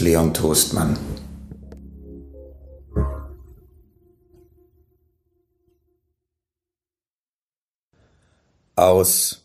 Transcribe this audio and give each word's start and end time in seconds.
Leon 0.00 0.34
Toastmann. 0.34 0.98
Aus 8.74 9.44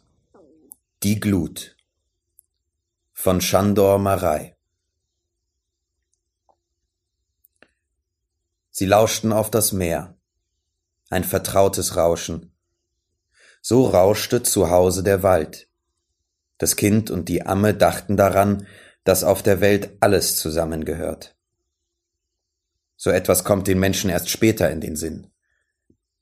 Die 1.04 1.20
Glut 1.20 1.76
von 3.14 3.40
Chandor 3.40 4.00
Marei 4.00 4.56
Sie 8.82 8.86
lauschten 8.88 9.32
auf 9.32 9.52
das 9.52 9.74
Meer, 9.74 10.16
ein 11.10 11.24
vertrautes 11.24 11.98
Rauschen. 11.98 12.52
So 13.62 13.86
rauschte 13.86 14.42
zu 14.42 14.72
Hause 14.72 15.04
der 15.04 15.22
Wald. 15.22 15.68
Das 16.58 16.76
Kind 16.76 17.12
und 17.12 17.30
die 17.30 17.46
Amme 17.46 17.76
dachten 17.76 18.18
daran, 18.18 18.66
dass 19.04 19.24
auf 19.24 19.44
der 19.44 19.62
Welt 19.62 19.92
alles 20.00 20.38
zusammengehört. 20.38 21.36
So 22.96 23.10
etwas 23.10 23.44
kommt 23.44 23.68
den 23.68 23.80
Menschen 23.80 24.10
erst 24.10 24.30
später 24.30 24.70
in 24.70 24.82
den 24.82 24.96
Sinn. 24.96 25.28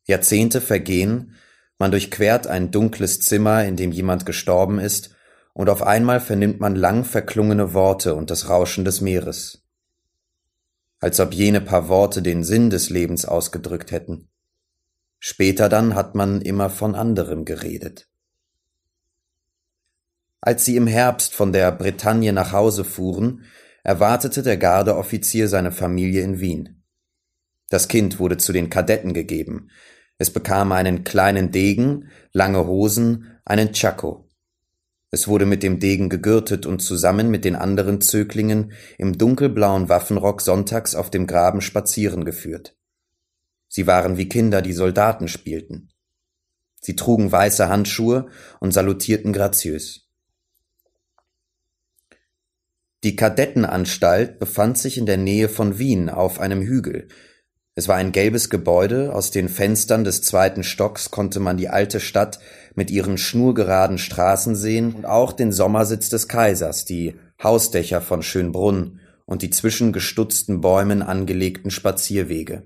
Jahrzehnte 0.05 0.61
vergehen, 0.61 1.36
man 1.77 1.91
durchquert 1.91 2.47
ein 2.47 2.71
dunkles 2.71 3.19
Zimmer, 3.21 3.66
in 3.66 3.75
dem 3.75 3.91
jemand 3.91 4.25
gestorben 4.25 4.80
ist, 4.80 5.16
und 5.53 5.69
auf 5.69 5.83
einmal 5.83 6.19
vernimmt 6.19 6.59
man 6.59 6.75
lang 6.75 7.03
verklungene 7.03 7.73
Worte 7.73 8.16
und 8.16 8.31
das 8.31 8.49
Rauschen 8.49 8.86
des 8.86 9.02
Meeres 9.02 9.64
als 10.99 11.19
ob 11.19 11.33
jene 11.33 11.61
paar 11.61 11.88
Worte 11.88 12.21
den 12.21 12.43
Sinn 12.43 12.69
des 12.69 12.89
Lebens 12.89 13.25
ausgedrückt 13.25 13.91
hätten. 13.91 14.30
Später 15.19 15.69
dann 15.69 15.95
hat 15.95 16.16
man 16.16 16.41
immer 16.41 16.69
von 16.69 16.95
anderem 16.95 17.45
geredet. 17.45 18.08
Als 20.42 20.66
sie 20.66 20.76
im 20.76 20.88
Herbst 20.88 21.34
von 21.34 21.52
der 21.52 21.72
Bretagne 21.72 22.32
nach 22.32 22.54
Hause 22.54 22.84
fuhren, 22.84 23.44
erwartete 23.84 24.44
der 24.44 24.58
Gardeoffizier 24.58 25.48
seine 25.48 25.72
Familie 25.72 26.23
in 26.23 26.40
Wien. 26.40 26.84
Das 27.70 27.88
Kind 27.88 28.20
wurde 28.20 28.38
zu 28.38 28.54
den 28.54 28.70
Kadetten 28.70 29.14
gegeben. 29.14 29.70
Es 30.17 30.32
bekam 30.32 30.72
einen 30.72 31.04
kleinen 31.04 31.52
Degen, 31.52 32.10
lange 32.34 32.66
Hosen, 32.66 33.40
einen 33.45 33.73
Chaco. 33.73 34.28
Es 35.12 35.28
wurde 35.28 35.45
mit 35.45 35.64
dem 35.64 35.80
Degen 35.80 36.10
gegürtet 36.10 36.66
und 36.66 36.82
zusammen 36.82 37.32
mit 37.32 37.45
den 37.45 37.56
anderen 37.56 38.00
Zöglingen 38.02 38.73
im 38.98 39.17
dunkelblauen 39.17 39.90
Waffenrock 39.90 40.42
sonntags 40.42 40.94
auf 40.94 41.10
dem 41.10 41.26
Graben 41.26 41.62
spazieren 41.62 42.26
geführt. 42.26 42.76
Sie 43.67 43.88
waren 43.88 44.17
wie 44.17 44.30
Kinder, 44.30 44.62
die 44.62 44.73
Soldaten 44.73 45.28
spielten. 45.28 45.90
Sie 46.82 46.95
trugen 46.95 47.32
weiße 47.32 47.70
Handschuhe 47.70 48.28
und 48.60 48.72
salutierten 48.72 49.34
graziös. 49.34 50.08
Die 53.03 53.16
Kadettenanstalt 53.16 54.39
befand 54.39 54.78
sich 54.78 54.97
in 54.97 55.05
der 55.05 55.17
Nähe 55.17 55.50
von 55.50 55.80
Wien 55.80 56.09
auf 56.09 56.39
einem 56.39 56.61
Hügel, 56.61 57.08
es 57.80 57.88
war 57.88 57.95
ein 57.95 58.11
gelbes 58.11 58.50
Gebäude, 58.50 59.16
aus 59.16 59.31
den 59.31 59.47
Fenstern 59.47 60.04
des 60.04 60.21
zweiten 60.21 60.64
Stocks 60.64 61.11
konnte 61.11 61.39
man 61.39 61.55
die 61.55 61.70
alte 61.70 62.02
Stadt 62.02 62.42
mit 62.76 62.92
ihren 62.92 63.17
schnurgeraden 63.17 63.98
Straßen 63.98 64.54
sehen 64.54 64.93
und 64.93 65.05
auch 65.05 65.32
den 65.32 65.54
Sommersitz 65.54 66.10
des 66.10 66.27
Kaisers, 66.27 66.83
die 66.83 67.15
Hausdächer 67.42 68.02
von 68.02 68.21
Schönbrunn 68.21 68.99
und 69.26 69.43
die 69.43 69.49
zwischen 69.49 69.93
gestutzten 69.93 70.60
Bäumen 70.60 71.02
angelegten 71.02 71.71
Spazierwege. 71.71 72.64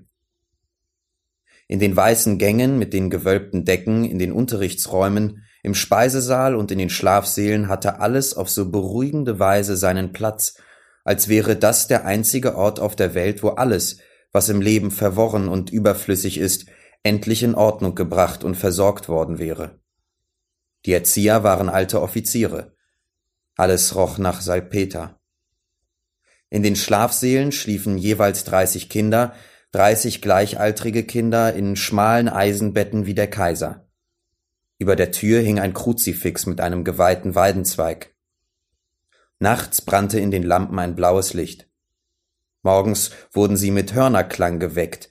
In 1.68 1.78
den 1.78 1.94
weißen 1.94 2.38
Gängen 2.38 2.80
mit 2.80 2.92
den 2.92 3.08
gewölbten 3.08 3.64
Decken, 3.64 4.04
in 4.04 4.18
den 4.18 4.32
Unterrichtsräumen, 4.32 5.44
im 5.64 5.74
Speisesaal 5.74 6.54
und 6.54 6.70
in 6.70 6.78
den 6.78 6.90
Schlafsälen 6.90 7.68
hatte 7.68 7.98
alles 7.98 8.36
auf 8.36 8.50
so 8.50 8.70
beruhigende 8.70 9.38
Weise 9.38 9.78
seinen 9.78 10.12
Platz, 10.12 10.58
als 11.04 11.28
wäre 11.28 11.56
das 11.56 11.88
der 11.88 12.04
einzige 12.04 12.54
Ort 12.54 12.80
auf 12.80 12.94
der 12.94 13.14
Welt, 13.14 13.42
wo 13.42 13.48
alles, 13.48 13.96
was 14.30 14.50
im 14.50 14.60
Leben 14.60 14.90
verworren 14.90 15.48
und 15.48 15.70
überflüssig 15.70 16.36
ist, 16.36 16.66
endlich 17.02 17.42
in 17.42 17.54
Ordnung 17.54 17.94
gebracht 17.94 18.44
und 18.44 18.56
versorgt 18.56 19.08
worden 19.08 19.38
wäre. 19.38 19.80
Die 20.84 20.92
Erzieher 20.92 21.44
waren 21.44 21.70
alte 21.70 22.02
Offiziere. 22.02 22.74
Alles 23.56 23.94
roch 23.94 24.18
nach 24.18 24.42
Salpeter. 24.42 25.18
In 26.50 26.62
den 26.62 26.76
Schlafsälen 26.76 27.52
schliefen 27.52 27.96
jeweils 27.96 28.44
dreißig 28.44 28.90
Kinder, 28.90 29.32
dreißig 29.72 30.20
gleichaltrige 30.20 31.04
Kinder 31.04 31.54
in 31.54 31.74
schmalen 31.74 32.28
Eisenbetten 32.28 33.06
wie 33.06 33.14
der 33.14 33.28
Kaiser. 33.28 33.83
Über 34.78 34.96
der 34.96 35.12
Tür 35.12 35.40
hing 35.40 35.58
ein 35.58 35.74
Kruzifix 35.74 36.46
mit 36.46 36.60
einem 36.60 36.84
geweihten 36.84 37.34
Weidenzweig. 37.34 38.14
Nachts 39.38 39.82
brannte 39.82 40.18
in 40.18 40.30
den 40.30 40.42
Lampen 40.42 40.78
ein 40.78 40.96
blaues 40.96 41.34
Licht. 41.34 41.68
Morgens 42.62 43.10
wurden 43.32 43.56
sie 43.56 43.70
mit 43.70 43.94
Hörnerklang 43.94 44.58
geweckt. 44.58 45.10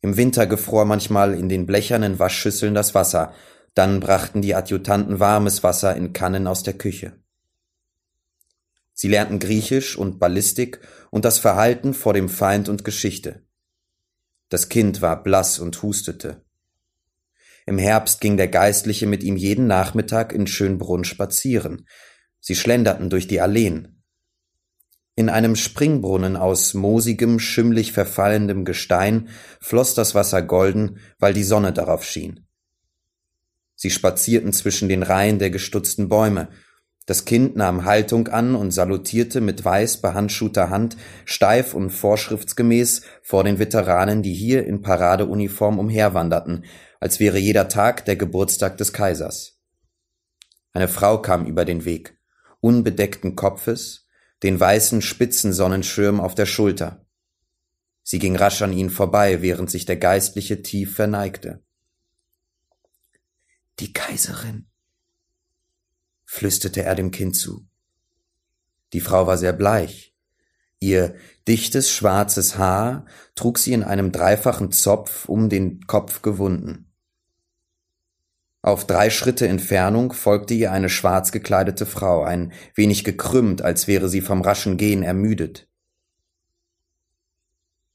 Im 0.00 0.16
Winter 0.16 0.46
gefror 0.46 0.84
manchmal 0.84 1.34
in 1.34 1.48
den 1.48 1.66
blechernen 1.66 2.18
Waschschüsseln 2.18 2.74
das 2.74 2.94
Wasser, 2.94 3.34
dann 3.74 4.00
brachten 4.00 4.42
die 4.42 4.54
Adjutanten 4.54 5.20
warmes 5.20 5.62
Wasser 5.62 5.96
in 5.96 6.12
Kannen 6.12 6.46
aus 6.46 6.62
der 6.62 6.74
Küche. 6.74 7.18
Sie 8.92 9.08
lernten 9.08 9.38
Griechisch 9.38 9.96
und 9.96 10.18
Ballistik 10.18 10.80
und 11.10 11.24
das 11.24 11.38
Verhalten 11.38 11.94
vor 11.94 12.12
dem 12.12 12.28
Feind 12.28 12.68
und 12.68 12.84
Geschichte. 12.84 13.42
Das 14.48 14.68
Kind 14.68 15.00
war 15.00 15.22
blass 15.22 15.58
und 15.58 15.82
hustete. 15.82 16.44
Im 17.66 17.78
Herbst 17.78 18.20
ging 18.20 18.36
der 18.36 18.48
Geistliche 18.48 19.06
mit 19.06 19.22
ihm 19.22 19.36
jeden 19.36 19.66
Nachmittag 19.66 20.32
in 20.32 20.46
Schönbrunn 20.46 21.04
spazieren. 21.04 21.86
Sie 22.40 22.56
schlenderten 22.56 23.08
durch 23.08 23.28
die 23.28 23.40
Alleen. 23.40 24.02
In 25.14 25.28
einem 25.28 25.56
Springbrunnen 25.56 26.36
aus 26.36 26.74
moosigem, 26.74 27.38
schimmlig 27.38 27.92
verfallendem 27.92 28.64
Gestein 28.64 29.28
floss 29.60 29.94
das 29.94 30.14
Wasser 30.14 30.42
golden, 30.42 30.98
weil 31.18 31.34
die 31.34 31.44
Sonne 31.44 31.72
darauf 31.72 32.04
schien. 32.04 32.46
Sie 33.76 33.90
spazierten 33.90 34.52
zwischen 34.52 34.88
den 34.88 35.02
Reihen 35.02 35.38
der 35.38 35.50
gestutzten 35.50 36.08
Bäume. 36.08 36.48
Das 37.04 37.24
Kind 37.24 37.56
nahm 37.56 37.84
Haltung 37.84 38.28
an 38.28 38.54
und 38.54 38.70
salutierte 38.70 39.40
mit 39.40 39.64
weiß 39.64 40.00
behandschuhter 40.00 40.70
Hand 40.70 40.96
steif 41.24 41.74
und 41.74 41.90
vorschriftsgemäß 41.90 43.02
vor 43.22 43.44
den 43.44 43.58
Veteranen, 43.58 44.22
die 44.22 44.32
hier 44.32 44.64
in 44.64 44.82
Paradeuniform 44.82 45.78
umherwanderten, 45.78 46.64
als 47.02 47.18
wäre 47.18 47.36
jeder 47.36 47.68
Tag 47.68 48.04
der 48.04 48.14
Geburtstag 48.14 48.76
des 48.76 48.92
Kaisers. 48.92 49.58
Eine 50.72 50.86
Frau 50.86 51.20
kam 51.20 51.46
über 51.46 51.64
den 51.64 51.84
Weg, 51.84 52.16
unbedeckten 52.60 53.34
Kopfes, 53.34 54.06
den 54.44 54.60
weißen 54.60 55.02
Spitzensonnenschirm 55.02 56.20
auf 56.20 56.36
der 56.36 56.46
Schulter. 56.46 57.04
Sie 58.04 58.20
ging 58.20 58.36
rasch 58.36 58.62
an 58.62 58.72
ihn 58.72 58.88
vorbei, 58.88 59.42
während 59.42 59.68
sich 59.68 59.84
der 59.84 59.96
Geistliche 59.96 60.62
tief 60.62 60.94
verneigte. 60.94 61.64
Die 63.80 63.92
Kaiserin, 63.92 64.68
flüsterte 66.24 66.84
er 66.84 66.94
dem 66.94 67.10
Kind 67.10 67.34
zu. 67.34 67.66
Die 68.92 69.00
Frau 69.00 69.26
war 69.26 69.38
sehr 69.38 69.52
bleich. 69.52 70.14
Ihr 70.78 71.16
dichtes 71.48 71.90
schwarzes 71.90 72.58
Haar 72.58 73.06
trug 73.34 73.58
sie 73.58 73.72
in 73.72 73.82
einem 73.82 74.12
dreifachen 74.12 74.70
Zopf 74.70 75.28
um 75.28 75.48
den 75.48 75.84
Kopf 75.88 76.22
gewunden. 76.22 76.91
Auf 78.64 78.86
drei 78.86 79.10
Schritte 79.10 79.48
Entfernung 79.48 80.12
folgte 80.12 80.54
ihr 80.54 80.70
eine 80.70 80.88
schwarz 80.88 81.32
gekleidete 81.32 81.84
Frau, 81.84 82.22
ein 82.22 82.52
wenig 82.76 83.02
gekrümmt, 83.02 83.60
als 83.60 83.88
wäre 83.88 84.08
sie 84.08 84.20
vom 84.20 84.40
raschen 84.40 84.76
Gehen 84.76 85.02
ermüdet. 85.02 85.68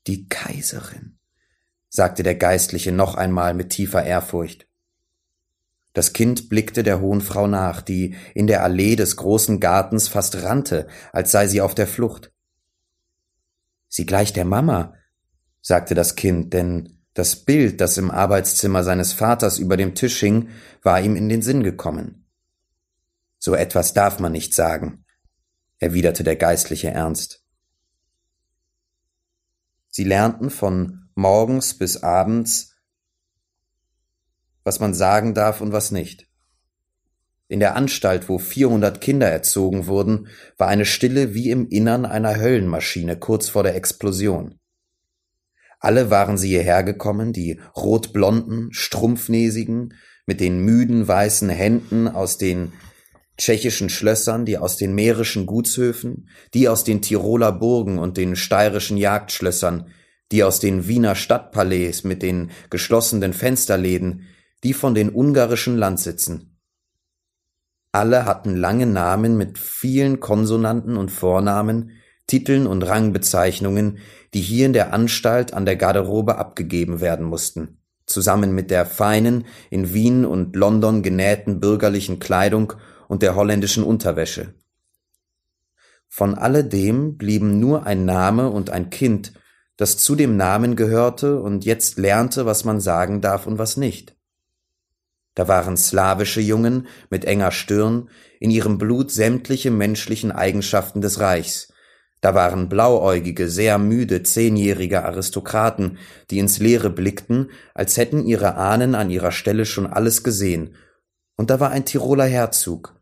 Die 0.08 0.28
Kaiserin, 0.28 1.20
sagte 1.88 2.22
der 2.22 2.36
Geistliche 2.36 2.92
noch 2.92 3.16
einmal 3.16 3.54
mit 3.54 3.70
tiefer 3.70 4.04
Ehrfurcht. 4.04 4.68
Das 5.94 6.12
Kind 6.12 6.50
blickte 6.50 6.84
der 6.84 7.00
hohen 7.00 7.22
Frau 7.22 7.48
nach, 7.48 7.82
die 7.82 8.16
in 8.36 8.46
der 8.46 8.62
Allee 8.62 8.98
des 8.98 9.16
großen 9.16 9.62
Gartens 9.62 10.10
fast 10.10 10.44
rannte, 10.44 10.88
als 11.14 11.32
sei 11.32 11.48
sie 11.48 11.62
auf 11.62 11.76
der 11.76 11.88
Flucht. 11.88 12.34
Sie 13.88 14.06
gleicht 14.06 14.36
der 14.36 14.46
Mama, 14.46 14.94
sagte 15.62 15.96
das 15.96 16.16
Kind, 16.16 16.54
denn 16.54 16.97
das 17.18 17.36
Bild, 17.36 17.82
das 17.82 17.98
im 17.98 18.12
Arbeitszimmer 18.12 18.84
seines 18.84 19.12
Vaters 19.12 19.58
über 19.58 19.76
dem 19.76 19.96
Tisch 19.96 20.20
hing, 20.20 20.50
war 20.84 21.02
ihm 21.02 21.16
in 21.16 21.30
den 21.30 21.42
Sinn 21.42 21.64
gekommen. 21.64 22.28
So 23.40 23.56
etwas 23.56 23.94
darf 23.94 24.20
man 24.20 24.32
nicht 24.32 24.54
sagen, 24.54 25.04
erwiderte 25.80 26.24
der 26.24 26.36
Geistliche 26.36 26.90
ernst. 26.90 27.44
Sie 29.90 30.04
lernten 30.04 30.52
von 30.52 31.10
morgens 31.16 31.76
bis 31.76 32.04
abends, 32.04 32.76
was 34.64 34.80
man 34.80 34.94
sagen 34.94 35.34
darf 35.34 35.60
und 35.60 35.72
was 35.72 35.90
nicht. 35.90 36.28
In 37.48 37.60
der 37.60 37.76
Anstalt, 37.76 38.30
wo 38.30 38.38
400 38.38 39.02
Kinder 39.02 39.28
erzogen 39.28 39.88
wurden, 39.88 40.28
war 40.58 40.68
eine 40.68 40.86
Stille 40.86 41.34
wie 41.34 41.50
im 41.50 41.68
Innern 41.68 42.06
einer 42.06 42.36
Höllenmaschine 42.36 43.18
kurz 43.18 43.50
vor 43.50 43.64
der 43.64 43.76
Explosion. 43.76 44.60
Alle 45.80 46.10
waren 46.10 46.38
sie 46.38 46.50
hierher 46.50 46.84
gekommen, 46.84 47.34
die 47.34 47.60
rotblonden, 47.76 48.74
strumpfnäsigen, 48.74 49.94
mit 50.26 50.40
den 50.40 50.60
müden 50.60 51.08
weißen 51.08 51.50
Händen 51.50 52.08
aus 52.08 52.38
den 52.38 52.74
tschechischen 53.38 53.90
Schlössern, 53.90 54.46
die 54.46 54.58
aus 54.58 54.78
den 54.78 54.96
mährischen 54.96 55.46
Gutshöfen, 55.46 56.30
die 56.54 56.68
aus 56.68 56.84
den 56.84 57.02
Tiroler 57.02 57.52
Burgen 57.52 58.00
und 58.00 58.18
den 58.18 58.36
steirischen 58.36 58.98
Jagdschlössern, 58.98 59.88
die 60.32 60.44
aus 60.44 60.60
den 60.60 60.88
Wiener 60.88 61.16
Stadtpalais 61.16 62.04
mit 62.04 62.22
den 62.22 62.52
geschlossenen 62.70 63.34
Fensterläden, 63.34 64.24
die 64.64 64.74
von 64.74 64.96
den 64.96 65.10
ungarischen 65.10 65.78
Landsitzen. 65.78 66.58
Alle 67.92 68.26
hatten 68.26 68.56
lange 68.56 68.86
Namen 68.86 69.38
mit 69.38 69.58
vielen 69.58 70.20
Konsonanten 70.20 70.98
und 70.98 71.12
Vornamen, 71.12 71.92
Titeln 72.28 72.68
und 72.68 72.84
Rangbezeichnungen, 72.84 74.00
die 74.34 74.42
hier 74.42 74.66
in 74.66 74.74
der 74.74 74.94
Anstalt 74.94 75.54
an 75.54 75.66
der 75.66 75.78
Garderobe 75.78 76.38
abgegeben 76.38 77.02
werden 77.02 77.26
mussten, 77.26 77.80
zusammen 78.06 78.54
mit 78.54 78.70
der 78.70 78.86
feinen, 78.86 79.46
in 79.70 79.94
Wien 79.94 80.26
und 80.26 80.56
London 80.56 81.02
genähten 81.02 81.60
bürgerlichen 81.60 82.20
Kleidung 82.20 82.74
und 83.08 83.24
der 83.24 83.36
holländischen 83.36 83.84
Unterwäsche. 83.84 84.54
Von 86.08 86.36
alledem 86.36 87.18
blieben 87.18 87.60
nur 87.60 87.86
ein 87.86 88.06
Name 88.06 88.50
und 88.50 88.70
ein 88.70 88.90
Kind, 88.90 89.34
das 89.78 89.98
zu 89.98 90.16
dem 90.16 90.36
Namen 90.36 90.76
gehörte 90.76 91.40
und 91.40 91.64
jetzt 91.64 91.98
lernte, 91.98 92.46
was 92.46 92.66
man 92.66 92.80
sagen 92.80 93.22
darf 93.22 93.46
und 93.46 93.58
was 93.58 93.78
nicht. 93.78 94.16
Da 95.36 95.48
waren 95.48 95.78
slawische 95.78 96.42
Jungen 96.42 96.88
mit 97.12 97.24
enger 97.26 97.52
Stirn, 97.52 98.10
in 98.40 98.50
ihrem 98.50 98.80
Blut 98.80 99.12
sämtliche 99.12 99.70
menschlichen 99.70 100.32
Eigenschaften 100.32 101.00
des 101.00 101.20
Reichs. 101.20 101.72
Da 102.22 102.34
waren 102.34 102.68
blauäugige, 102.68 103.50
sehr 103.50 103.78
müde, 103.78 104.24
zehnjährige 104.24 105.06
Aristokraten, 105.06 106.00
die 106.32 106.40
ins 106.40 106.58
Leere 106.60 106.90
blickten, 106.90 107.52
als 107.74 107.98
hätten 107.98 108.26
ihre 108.26 108.56
Ahnen 108.56 108.96
an 108.96 109.10
ihrer 109.10 109.32
Stelle 109.32 109.66
schon 109.66 109.86
alles 109.86 110.24
gesehen. 110.24 110.76
Und 111.36 111.52
da 111.52 111.60
war 111.60 111.70
ein 111.70 111.86
Tiroler 111.86 112.26
Herzog, 112.26 113.00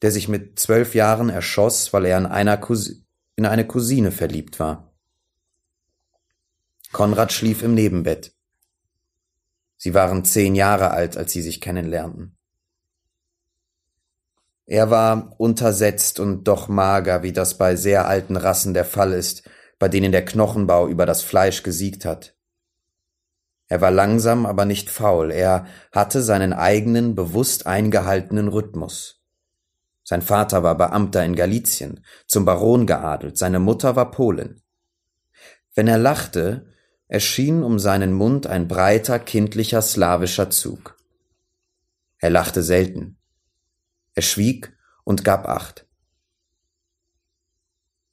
der 0.00 0.10
sich 0.10 0.28
mit 0.28 0.58
zwölf 0.58 0.94
Jahren 0.94 1.28
erschoss, 1.28 1.92
weil 1.92 2.06
er 2.06 2.18
in, 2.18 2.26
einer 2.26 2.60
in 3.36 3.44
eine 3.44 3.66
Cousine 3.66 4.10
verliebt 4.10 4.58
war. 4.58 4.94
Konrad 6.92 7.32
schlief 7.32 7.62
im 7.62 7.74
Nebenbett. 7.74 8.34
Sie 9.76 9.92
waren 9.92 10.24
zehn 10.24 10.54
Jahre 10.54 10.92
alt, 10.92 11.18
als 11.18 11.32
sie 11.32 11.42
sich 11.42 11.60
kennenlernten. 11.60 12.35
Er 14.66 14.90
war 14.90 15.34
untersetzt 15.38 16.18
und 16.18 16.44
doch 16.44 16.68
mager, 16.68 17.22
wie 17.22 17.32
das 17.32 17.56
bei 17.56 17.76
sehr 17.76 18.08
alten 18.08 18.36
Rassen 18.36 18.74
der 18.74 18.84
Fall 18.84 19.12
ist, 19.12 19.48
bei 19.78 19.88
denen 19.88 20.10
der 20.10 20.24
Knochenbau 20.24 20.88
über 20.88 21.06
das 21.06 21.22
Fleisch 21.22 21.62
gesiegt 21.62 22.04
hat. 22.04 22.34
Er 23.68 23.80
war 23.80 23.90
langsam, 23.90 24.44
aber 24.44 24.64
nicht 24.64 24.90
faul, 24.90 25.30
er 25.30 25.66
hatte 25.92 26.20
seinen 26.20 26.52
eigenen, 26.52 27.14
bewusst 27.14 27.66
eingehaltenen 27.66 28.48
Rhythmus. 28.48 29.22
Sein 30.02 30.22
Vater 30.22 30.62
war 30.62 30.76
Beamter 30.76 31.24
in 31.24 31.34
Galizien, 31.34 32.04
zum 32.26 32.44
Baron 32.44 32.86
geadelt, 32.86 33.38
seine 33.38 33.58
Mutter 33.58 33.96
war 33.96 34.10
Polin. 34.10 34.62
Wenn 35.74 35.88
er 35.88 35.98
lachte, 35.98 36.72
erschien 37.08 37.62
um 37.62 37.78
seinen 37.78 38.12
Mund 38.12 38.46
ein 38.46 38.68
breiter, 38.68 39.18
kindlicher 39.18 39.82
slawischer 39.82 40.50
Zug. 40.50 40.96
Er 42.18 42.30
lachte 42.30 42.62
selten. 42.62 43.15
Er 44.16 44.22
schwieg 44.22 44.74
und 45.04 45.24
gab 45.24 45.46
acht. 45.46 45.86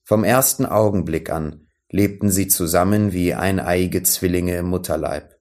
Vom 0.03 0.25
ersten 0.25 0.65
Augenblick 0.65 1.29
an 1.29 1.69
lebten 1.89 2.29
sie 2.29 2.49
zusammen 2.49 3.13
wie 3.13 3.33
eineiige 3.33 4.03
Zwillinge 4.03 4.57
im 4.57 4.65
Mutterleib. 4.65 5.39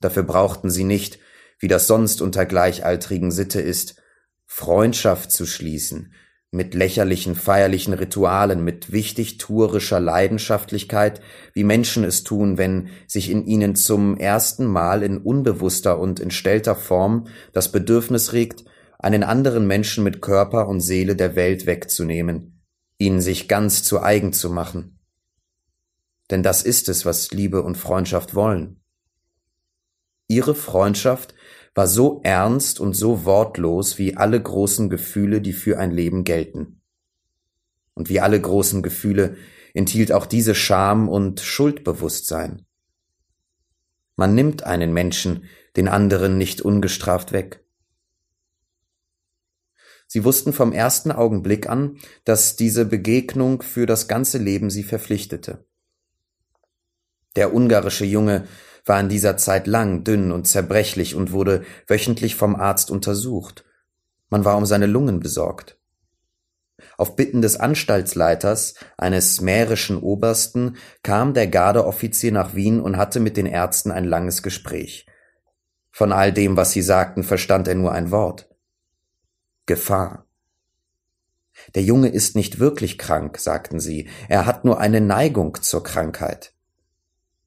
Dafür 0.00 0.24
brauchten 0.24 0.68
sie 0.68 0.82
nicht, 0.82 1.20
wie 1.60 1.68
das 1.68 1.86
sonst 1.86 2.20
unter 2.22 2.44
Gleichaltrigen 2.44 3.30
Sitte 3.30 3.60
ist, 3.60 4.02
Freundschaft 4.46 5.30
zu 5.30 5.46
schließen, 5.46 6.12
mit 6.50 6.74
lächerlichen 6.74 7.36
feierlichen 7.36 7.94
Ritualen, 7.94 8.64
mit 8.64 8.90
wichtig 8.90 9.38
tuerischer 9.38 10.00
Leidenschaftlichkeit, 10.00 11.20
wie 11.54 11.62
Menschen 11.62 12.02
es 12.02 12.24
tun, 12.24 12.58
wenn 12.58 12.88
sich 13.06 13.30
in 13.30 13.46
ihnen 13.46 13.76
zum 13.76 14.16
ersten 14.16 14.66
Mal 14.66 15.04
in 15.04 15.18
unbewusster 15.18 16.00
und 16.00 16.18
entstellter 16.18 16.74
Form 16.74 17.28
das 17.52 17.70
Bedürfnis 17.70 18.32
regt, 18.32 18.64
einen 19.02 19.24
anderen 19.24 19.66
Menschen 19.66 20.04
mit 20.04 20.22
Körper 20.22 20.68
und 20.68 20.80
Seele 20.80 21.16
der 21.16 21.34
Welt 21.36 21.66
wegzunehmen, 21.66 22.62
ihn 22.98 23.20
sich 23.20 23.48
ganz 23.48 23.82
zu 23.82 24.00
eigen 24.00 24.32
zu 24.32 24.48
machen. 24.48 24.98
Denn 26.30 26.42
das 26.42 26.62
ist 26.62 26.88
es, 26.88 27.04
was 27.04 27.32
Liebe 27.32 27.62
und 27.62 27.76
Freundschaft 27.76 28.34
wollen. 28.34 28.80
Ihre 30.28 30.54
Freundschaft 30.54 31.34
war 31.74 31.88
so 31.88 32.20
ernst 32.22 32.80
und 32.80 32.94
so 32.94 33.24
wortlos 33.24 33.98
wie 33.98 34.16
alle 34.16 34.40
großen 34.40 34.88
Gefühle, 34.88 35.40
die 35.40 35.52
für 35.52 35.78
ein 35.78 35.90
Leben 35.90 36.24
gelten. 36.24 36.80
Und 37.94 38.08
wie 38.08 38.20
alle 38.20 38.40
großen 38.40 38.82
Gefühle 38.82 39.36
enthielt 39.74 40.12
auch 40.12 40.26
diese 40.26 40.54
Scham 40.54 41.08
und 41.08 41.40
Schuldbewusstsein. 41.40 42.66
Man 44.16 44.34
nimmt 44.34 44.62
einen 44.64 44.92
Menschen 44.92 45.44
den 45.76 45.88
anderen 45.88 46.38
nicht 46.38 46.60
ungestraft 46.60 47.32
weg. 47.32 47.61
Sie 50.12 50.24
wussten 50.24 50.52
vom 50.52 50.72
ersten 50.72 51.10
Augenblick 51.10 51.70
an, 51.70 51.96
dass 52.26 52.54
diese 52.54 52.84
Begegnung 52.84 53.62
für 53.62 53.86
das 53.86 54.08
ganze 54.08 54.36
Leben 54.36 54.68
sie 54.68 54.82
verpflichtete. 54.82 55.64
Der 57.34 57.54
ungarische 57.54 58.04
Junge 58.04 58.46
war 58.84 59.00
in 59.00 59.08
dieser 59.08 59.38
Zeit 59.38 59.66
lang, 59.66 60.04
dünn 60.04 60.30
und 60.30 60.46
zerbrechlich 60.46 61.14
und 61.14 61.32
wurde 61.32 61.64
wöchentlich 61.86 62.34
vom 62.34 62.56
Arzt 62.56 62.90
untersucht. 62.90 63.64
Man 64.28 64.44
war 64.44 64.58
um 64.58 64.66
seine 64.66 64.84
Lungen 64.84 65.18
besorgt. 65.18 65.78
Auf 66.98 67.16
Bitten 67.16 67.40
des 67.40 67.58
Anstaltsleiters, 67.58 68.74
eines 68.98 69.40
mährischen 69.40 69.96
Obersten, 69.96 70.76
kam 71.02 71.32
der 71.32 71.46
Gardeoffizier 71.46 72.32
nach 72.32 72.54
Wien 72.54 72.82
und 72.82 72.98
hatte 72.98 73.18
mit 73.18 73.38
den 73.38 73.46
Ärzten 73.46 73.90
ein 73.90 74.04
langes 74.04 74.42
Gespräch. 74.42 75.06
Von 75.90 76.12
all 76.12 76.34
dem, 76.34 76.58
was 76.58 76.72
sie 76.72 76.82
sagten, 76.82 77.22
verstand 77.22 77.66
er 77.66 77.76
nur 77.76 77.92
ein 77.92 78.10
Wort. 78.10 78.51
Gefahr. 79.66 80.26
Der 81.74 81.82
Junge 81.82 82.08
ist 82.08 82.34
nicht 82.34 82.58
wirklich 82.58 82.98
krank, 82.98 83.38
sagten 83.38 83.78
sie, 83.78 84.08
er 84.28 84.46
hat 84.46 84.64
nur 84.64 84.80
eine 84.80 85.00
Neigung 85.00 85.60
zur 85.62 85.84
Krankheit. 85.84 86.54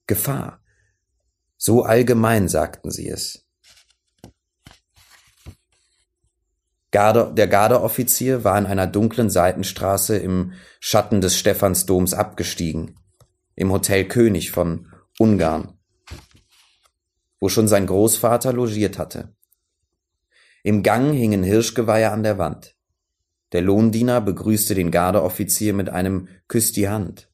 Gefahr. 0.07 0.63
So 1.57 1.83
allgemein 1.83 2.47
sagten 2.47 2.91
sie 2.91 3.09
es. 3.09 3.45
Garde, 6.91 7.33
der 7.35 7.47
Gardeoffizier 7.47 8.45
war 8.45 8.57
in 8.57 8.65
einer 8.65 8.87
dunklen 8.87 9.29
Seitenstraße 9.29 10.15
im 10.15 10.53
Schatten 10.79 11.19
des 11.19 11.37
Stephansdoms 11.37 12.13
abgestiegen, 12.13 12.95
im 13.55 13.71
Hotel 13.73 14.07
König 14.07 14.51
von 14.51 14.93
Ungarn, 15.19 15.77
wo 17.41 17.49
schon 17.49 17.67
sein 17.67 17.85
Großvater 17.85 18.53
logiert 18.53 18.97
hatte. 18.97 19.34
Im 20.65 20.81
Gang 20.81 21.13
hingen 21.13 21.43
Hirschgeweihe 21.43 22.09
an 22.09 22.23
der 22.23 22.39
Wand. 22.39 22.75
Der 23.51 23.61
Lohndiener 23.61 24.19
begrüßte 24.19 24.73
den 24.73 24.89
Gardeoffizier 24.89 25.75
mit 25.75 25.89
einem 25.89 26.27
Küss 26.47 26.71
die 26.71 26.89
Hand. 26.89 27.29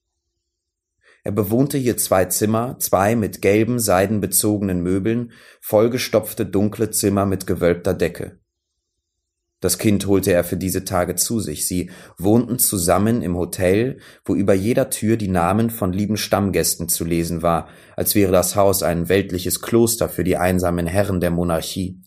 Er 1.23 1.31
bewohnte 1.31 1.77
hier 1.77 1.95
zwei 1.95 2.25
Zimmer, 2.25 2.75
zwei 2.79 3.15
mit 3.15 3.41
gelben, 3.41 3.79
seidenbezogenen 3.79 4.83
Möbeln, 4.83 5.31
vollgestopfte 5.61 6.45
dunkle 6.45 6.91
Zimmer 6.91 7.25
mit 7.25 7.47
gewölbter 7.47 7.93
Decke. 7.93 8.41
Das 9.61 9.77
Kind 9.77 10.07
holte 10.07 10.33
er 10.33 10.43
für 10.43 10.57
diese 10.57 10.83
Tage 10.83 11.15
zu 11.15 11.39
sich. 11.39 11.65
Sie 11.65 11.89
wohnten 12.17 12.59
zusammen 12.59 13.21
im 13.21 13.37
Hotel, 13.37 13.99
wo 14.25 14.35
über 14.35 14.55
jeder 14.55 14.89
Tür 14.89 15.15
die 15.15 15.29
Namen 15.29 15.69
von 15.69 15.93
lieben 15.93 16.17
Stammgästen 16.17 16.89
zu 16.89 17.05
lesen 17.05 17.41
war, 17.41 17.69
als 17.95 18.13
wäre 18.13 18.33
das 18.33 18.57
Haus 18.57 18.83
ein 18.83 19.07
weltliches 19.07 19.61
Kloster 19.61 20.09
für 20.09 20.25
die 20.25 20.35
einsamen 20.35 20.85
Herren 20.85 21.21
der 21.21 21.31
Monarchie. 21.31 22.01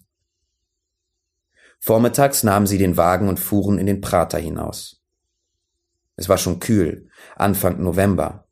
Vormittags 1.86 2.44
nahmen 2.44 2.66
sie 2.66 2.78
den 2.78 2.96
Wagen 2.96 3.28
und 3.28 3.38
fuhren 3.38 3.76
in 3.76 3.84
den 3.84 4.00
Prater 4.00 4.38
hinaus. 4.38 5.02
Es 6.16 6.30
war 6.30 6.38
schon 6.38 6.58
kühl, 6.58 7.10
Anfang 7.36 7.82
November. 7.82 8.48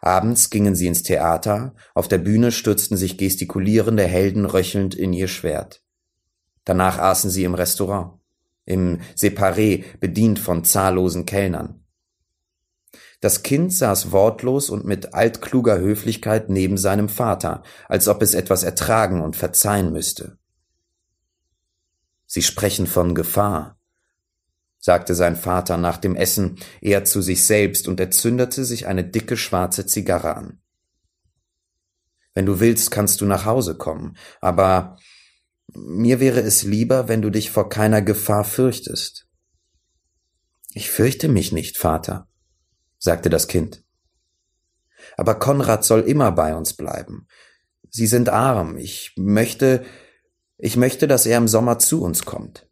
Abends 0.00 0.48
gingen 0.48 0.76
sie 0.76 0.86
ins 0.86 1.02
Theater, 1.02 1.74
auf 1.96 2.06
der 2.06 2.18
Bühne 2.18 2.52
stürzten 2.52 2.96
sich 2.96 3.18
gestikulierende 3.18 4.04
Helden 4.04 4.44
röchelnd 4.44 4.94
in 4.94 5.12
ihr 5.12 5.26
Schwert. 5.26 5.82
Danach 6.64 7.00
aßen 7.00 7.28
sie 7.28 7.42
im 7.42 7.54
Restaurant, 7.54 8.20
im 8.66 9.00
Separé, 9.16 9.82
bedient 9.98 10.38
von 10.38 10.62
zahllosen 10.62 11.26
Kellnern. 11.26 11.84
Das 13.20 13.42
Kind 13.42 13.74
saß 13.74 14.12
wortlos 14.12 14.70
und 14.70 14.84
mit 14.84 15.12
altkluger 15.12 15.80
Höflichkeit 15.80 16.50
neben 16.50 16.78
seinem 16.78 17.08
Vater, 17.08 17.64
als 17.88 18.06
ob 18.06 18.22
es 18.22 18.34
etwas 18.34 18.62
ertragen 18.62 19.22
und 19.22 19.34
verzeihen 19.34 19.92
müsste. 19.92 20.38
Sie 22.32 22.40
sprechen 22.40 22.86
von 22.86 23.14
Gefahr, 23.14 23.78
sagte 24.78 25.14
sein 25.14 25.36
Vater 25.36 25.76
nach 25.76 25.98
dem 25.98 26.16
Essen 26.16 26.56
eher 26.80 27.04
zu 27.04 27.20
sich 27.20 27.44
selbst 27.44 27.86
und 27.86 28.00
er 28.00 28.10
zündete 28.10 28.64
sich 28.64 28.86
eine 28.86 29.04
dicke 29.04 29.36
schwarze 29.36 29.84
Zigarre 29.84 30.34
an. 30.34 30.58
Wenn 32.32 32.46
du 32.46 32.58
willst, 32.58 32.90
kannst 32.90 33.20
du 33.20 33.26
nach 33.26 33.44
Hause 33.44 33.76
kommen, 33.76 34.16
aber 34.40 34.96
mir 35.74 36.20
wäre 36.20 36.40
es 36.40 36.62
lieber, 36.62 37.06
wenn 37.06 37.20
du 37.20 37.28
dich 37.28 37.50
vor 37.50 37.68
keiner 37.68 38.00
Gefahr 38.00 38.44
fürchtest. 38.44 39.26
Ich 40.72 40.90
fürchte 40.90 41.28
mich 41.28 41.52
nicht, 41.52 41.76
Vater, 41.76 42.28
sagte 42.96 43.28
das 43.28 43.46
Kind. 43.46 43.84
Aber 45.18 45.34
Konrad 45.34 45.84
soll 45.84 46.00
immer 46.00 46.32
bei 46.32 46.54
uns 46.54 46.72
bleiben. 46.72 47.26
Sie 47.90 48.06
sind 48.06 48.30
arm. 48.30 48.78
Ich 48.78 49.12
möchte, 49.18 49.84
ich 50.64 50.76
möchte, 50.76 51.08
dass 51.08 51.26
er 51.26 51.38
im 51.38 51.48
Sommer 51.48 51.80
zu 51.80 52.04
uns 52.04 52.24
kommt. 52.24 52.70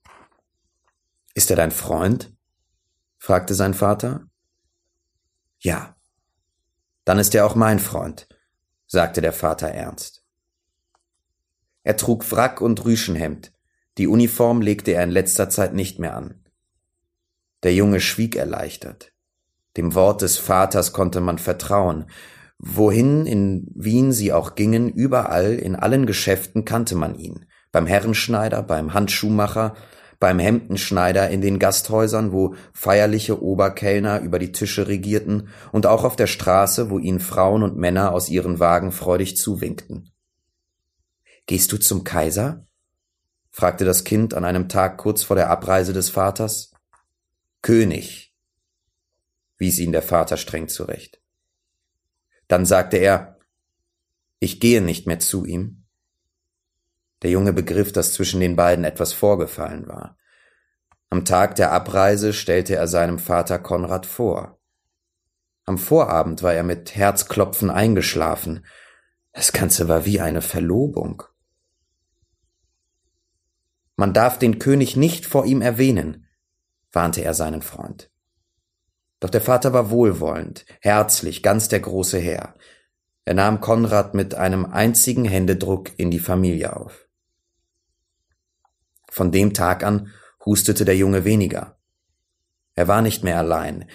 Ist 1.35 1.50
er 1.50 1.56
dein 1.56 1.73
Freund? 1.73 2.32
fragte 3.18 3.52
sein 3.52 3.75
Vater. 3.75 4.28
Ja. 5.59 5.97
Dann 7.04 7.18
ist 7.18 7.35
er 7.35 7.44
auch 7.44 7.56
mein 7.56 7.80
Freund, 7.80 8.28
sagte 8.87 9.20
der 9.20 9.32
Vater 9.32 9.66
ernst. 9.66 10.25
Er 11.82 11.97
trug 11.97 12.30
Wrack 12.30 12.61
und 12.61 12.85
Rüschenhemd. 12.85 13.52
Die 13.99 14.06
Uniform 14.06 14.62
legte 14.62 14.92
er 14.92 15.02
in 15.02 15.11
letzter 15.11 15.50
Zeit 15.50 15.75
nicht 15.75 15.99
mehr 15.99 16.14
an. 16.14 16.44
Der 17.64 17.75
Junge 17.75 18.00
schwieg 18.00 18.37
erleichtert. 18.37 19.12
Dem 19.76 19.97
Wort 19.97 20.23
des 20.23 20.38
Vaters 20.38 20.92
konnte 20.92 21.20
man 21.20 21.38
vertrauen. 21.38 22.09
Wohin 22.56 23.26
in 23.26 23.66
Wien 23.75 24.12
sie 24.12 24.32
auch 24.32 24.54
gingen, 24.54 24.90
überall, 24.90 25.54
in 25.54 25.75
allen 25.75 26.06
Geschäften 26.06 26.64
kannte 26.64 26.94
man 26.94 27.16
ihn. 27.16 27.50
Beim 27.73 27.87
Herrenschneider, 27.87 28.62
beim 28.62 28.95
Handschuhmacher, 28.95 29.77
beim 30.19 30.39
Hemdenschneider 30.39 31.31
in 31.31 31.41
den 31.41 31.59
Gasthäusern, 31.59 32.33
wo 32.33 32.55
feierliche 32.75 33.43
Oberkellner 33.43 34.21
über 34.21 34.39
die 34.39 34.53
Tische 34.53 34.87
regierten, 34.87 35.49
und 35.73 35.87
auch 35.87 36.05
auf 36.05 36.15
der 36.15 36.27
Straße, 36.27 36.91
wo 36.91 36.99
ihn 36.99 37.21
Frauen 37.21 37.62
und 37.62 37.77
Männer 37.77 38.12
aus 38.12 38.29
ihren 38.29 38.61
Wagen 38.61 38.93
freudig 38.93 39.37
zuwinkten. 39.37 40.12
Gehst 41.47 41.73
du 41.73 41.79
zum 41.79 42.05
Kaiser? 42.05 42.67
fragte 43.50 43.85
das 43.85 44.05
Kind 44.05 44.35
an 44.35 44.45
einem 44.45 44.69
Tag 44.69 44.99
kurz 44.99 45.23
vor 45.23 45.37
der 45.37 45.50
Abreise 45.50 45.93
des 45.93 46.11
Vaters. 46.11 46.73
König, 47.62 48.33
wies 49.59 49.79
ihn 49.79 49.93
der 49.93 50.03
Vater 50.03 50.37
streng 50.37 50.69
zurecht. 50.69 51.21
Dann 52.47 52.67
sagte 52.67 52.97
er, 52.99 53.39
ich 54.39 54.61
gehe 54.61 54.81
nicht 54.81 55.07
mehr 55.07 55.19
zu 55.19 55.45
ihm. 55.45 55.79
Der 57.23 57.31
Junge 57.31 57.53
begriff, 57.53 57.93
dass 57.93 58.15
zwischen 58.15 58.41
den 58.41 58.57
beiden 58.57 58.85
etwas 58.85 59.12
vorgefallen 59.12 59.87
war. 59.87 60.17
Am 61.11 61.25
Tag 61.25 61.57
der 61.57 61.73
Abreise 61.73 62.33
stellte 62.33 62.77
er 62.77 62.87
seinem 62.87 63.19
Vater 63.19 63.59
Konrad 63.59 64.07
vor. 64.07 64.59
Am 65.67 65.77
Vorabend 65.77 66.43
war 66.43 66.55
er 66.55 66.62
mit 66.62 66.95
Herzklopfen 66.95 67.71
eingeschlafen. 67.71 68.65
Das 69.33 69.53
Ganze 69.53 69.89
war 69.89 70.05
wie 70.05 70.21
eine 70.21 70.41
Verlobung. 70.41 71.25
Man 73.97 74.15
darf 74.15 74.39
den 74.39 74.59
König 74.59 74.97
nicht 74.97 75.27
vor 75.27 75.45
ihm 75.45 75.61
erwähnen, 75.61 76.27
warnte 76.91 77.23
er 77.23 77.35
seinen 77.35 77.61
Freund. 77.61 78.11
Doch 79.21 79.29
der 79.29 79.43
Vater 79.43 79.75
war 79.75 79.91
wohlwollend, 79.91 80.65
herzlich, 80.81 81.43
ganz 81.43 81.69
der 81.69 81.81
große 81.81 82.19
Herr. 82.19 82.55
Er 83.27 83.35
nahm 83.35 83.61
Konrad 83.61 84.15
mit 84.15 84.35
einem 84.35 84.65
einzigen 84.65 85.27
Händedruck 85.27 85.91
in 85.99 86.11
die 86.11 86.19
Familie 86.19 86.75
auf. 86.75 87.10
Von 89.11 89.33
dem 89.33 89.52
Tag 89.52 89.85
an 89.85 90.12
hustete 90.45 90.85
der 90.85 90.97
Junge 90.97 91.25
weniger. 91.25 91.76
Er 92.75 92.88
war 92.88 93.02
nicht 93.02 93.25
mehr 93.25 93.38
allein. 93.38 93.87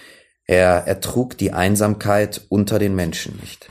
Er 0.44 0.86
ertrug 0.86 1.36
die 1.36 1.52
Einsamkeit 1.52 2.46
unter 2.48 2.78
den 2.78 2.94
Menschen 2.94 3.36
nicht. 3.40 3.68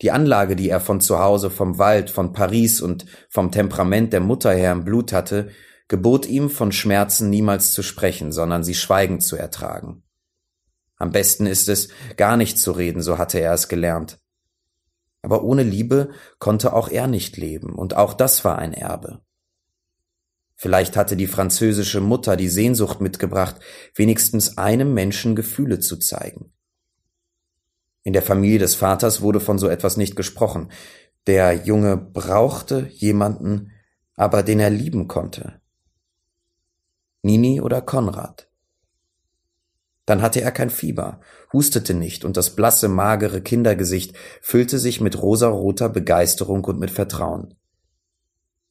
Die 0.00 0.10
Anlage, 0.10 0.56
die 0.56 0.68
er 0.68 0.80
von 0.80 1.00
zu 1.00 1.18
Hause, 1.18 1.50
vom 1.50 1.78
Wald, 1.78 2.10
von 2.10 2.32
Paris 2.32 2.80
und 2.80 3.06
vom 3.28 3.50
Temperament 3.50 4.12
der 4.12 4.20
Mutter 4.20 4.52
her 4.52 4.72
im 4.72 4.84
Blut 4.84 5.12
hatte, 5.12 5.50
gebot 5.88 6.26
ihm, 6.26 6.50
von 6.50 6.72
Schmerzen 6.72 7.30
niemals 7.30 7.72
zu 7.72 7.82
sprechen, 7.82 8.32
sondern 8.32 8.64
sie 8.64 8.74
schweigend 8.74 9.22
zu 9.22 9.36
ertragen. 9.36 10.02
Am 10.96 11.10
besten 11.10 11.46
ist 11.46 11.68
es, 11.68 11.88
gar 12.16 12.36
nicht 12.36 12.58
zu 12.58 12.72
reden, 12.72 13.02
so 13.02 13.18
hatte 13.18 13.38
er 13.38 13.52
es 13.52 13.68
gelernt. 13.68 14.18
Aber 15.24 15.42
ohne 15.42 15.62
Liebe 15.62 16.10
konnte 16.38 16.72
auch 16.72 16.88
er 16.88 17.06
nicht 17.06 17.36
leben, 17.36 17.74
und 17.74 17.96
auch 17.96 18.14
das 18.14 18.44
war 18.44 18.58
ein 18.58 18.74
Erbe. 18.74 19.22
Vielleicht 20.56 20.96
hatte 20.96 21.16
die 21.16 21.26
französische 21.26 22.00
Mutter 22.00 22.36
die 22.36 22.48
Sehnsucht 22.48 23.00
mitgebracht, 23.00 23.56
wenigstens 23.94 24.56
einem 24.58 24.94
Menschen 24.94 25.34
Gefühle 25.34 25.80
zu 25.80 25.96
zeigen. 25.96 26.52
In 28.02 28.12
der 28.12 28.22
Familie 28.22 28.58
des 28.58 28.74
Vaters 28.74 29.22
wurde 29.22 29.40
von 29.40 29.58
so 29.58 29.68
etwas 29.68 29.96
nicht 29.96 30.14
gesprochen. 30.14 30.70
Der 31.26 31.54
Junge 31.54 31.96
brauchte 31.96 32.88
jemanden, 32.92 33.72
aber 34.14 34.42
den 34.42 34.60
er 34.60 34.70
lieben 34.70 35.08
konnte. 35.08 35.60
Nini 37.22 37.62
oder 37.62 37.80
Konrad. 37.80 38.50
Dann 40.06 40.20
hatte 40.20 40.40
er 40.40 40.52
kein 40.52 40.70
Fieber, 40.70 41.20
hustete 41.52 41.94
nicht, 41.94 42.24
und 42.24 42.36
das 42.36 42.54
blasse, 42.54 42.88
magere 42.88 43.40
Kindergesicht 43.40 44.14
füllte 44.42 44.78
sich 44.78 45.00
mit 45.00 45.20
rosaroter 45.20 45.88
Begeisterung 45.88 46.64
und 46.64 46.78
mit 46.78 46.90
Vertrauen. 46.90 47.54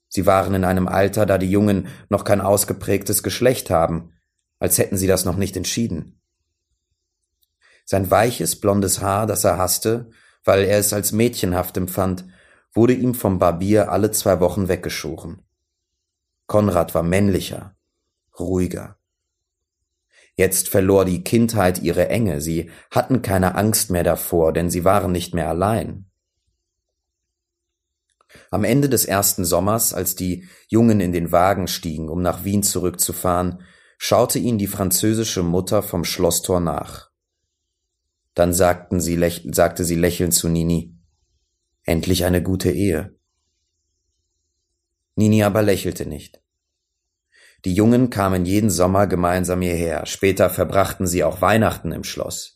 Sie 0.10 0.28
waren 0.28 0.54
in 0.54 0.64
einem 0.64 0.88
Alter, 0.88 1.26
da 1.26 1.40
die 1.40 1.50
Jungen 1.50 1.88
noch 2.10 2.24
kein 2.24 2.40
ausgeprägtes 2.40 3.24
Geschlecht 3.24 3.72
haben, 3.72 4.12
als 4.60 4.78
hätten 4.78 4.96
sie 4.96 5.08
das 5.08 5.26
noch 5.26 5.38
nicht 5.38 5.58
entschieden. 5.58 6.22
Sein 7.84 8.12
weiches, 8.12 8.60
blondes 8.60 9.02
Haar, 9.02 9.26
das 9.26 9.44
er 9.44 9.58
hasste, 9.58 10.12
weil 10.44 10.64
er 10.66 10.78
es 10.78 10.94
als 10.94 11.14
mädchenhaft 11.14 11.78
empfand, 11.78 12.26
wurde 12.74 12.94
ihm 12.94 13.16
vom 13.16 13.40
Barbier 13.40 13.92
alle 13.92 14.12
zwei 14.12 14.40
Wochen 14.40 14.68
weggeschoren. 14.68 15.42
Konrad 16.46 16.94
war 16.94 17.04
männlicher, 17.04 17.76
ruhiger. 18.40 18.98
Jetzt 20.36 20.70
verlor 20.70 21.06
die 21.06 21.24
Kindheit 21.24 21.82
ihre 21.82 22.10
Enge, 22.10 22.42
sie 22.42 22.72
hatten 22.90 23.22
keine 23.22 23.56
Angst 23.56 23.92
mehr 23.92 24.04
davor, 24.04 24.52
denn 24.52 24.70
sie 24.70 24.84
waren 24.84 25.12
nicht 25.12 25.36
mehr 25.36 25.48
allein. 25.48 26.06
Am 28.50 28.64
Ende 28.64 28.90
des 28.90 29.06
ersten 29.06 29.46
Sommers, 29.46 29.94
als 29.94 30.16
die 30.16 30.48
Jungen 30.68 31.00
in 31.00 31.12
den 31.12 31.32
Wagen 31.32 31.68
stiegen, 31.68 32.10
um 32.10 32.22
nach 32.22 32.44
Wien 32.44 32.64
zurückzufahren, 32.64 33.62
schaute 33.98 34.40
ihnen 34.40 34.58
die 34.58 34.68
französische 34.68 35.44
Mutter 35.44 35.84
vom 35.84 36.04
Schlosstor 36.04 36.60
nach. 36.60 37.12
Dann 38.34 38.54
sagten 38.54 39.00
sie, 39.00 39.20
sagte 39.52 39.86
sie 39.86 39.96
lächelnd 39.96 40.34
zu 40.34 40.50
Nini, 40.50 40.98
endlich 41.84 42.26
eine 42.26 42.42
gute 42.42 42.72
Ehe. 42.72 43.16
Nini 45.16 45.44
aber 45.44 45.62
lächelte 45.62 46.08
nicht. 46.08 46.43
Die 47.66 47.74
Jungen 47.74 48.10
kamen 48.10 48.46
jeden 48.46 48.70
Sommer 48.70 49.08
gemeinsam 49.08 49.62
hierher, 49.62 50.06
später 50.06 50.50
verbrachten 50.50 51.08
sie 51.08 51.24
auch 51.24 51.42
Weihnachten 51.42 51.92
im 51.92 52.04
Schloss. 52.04 52.56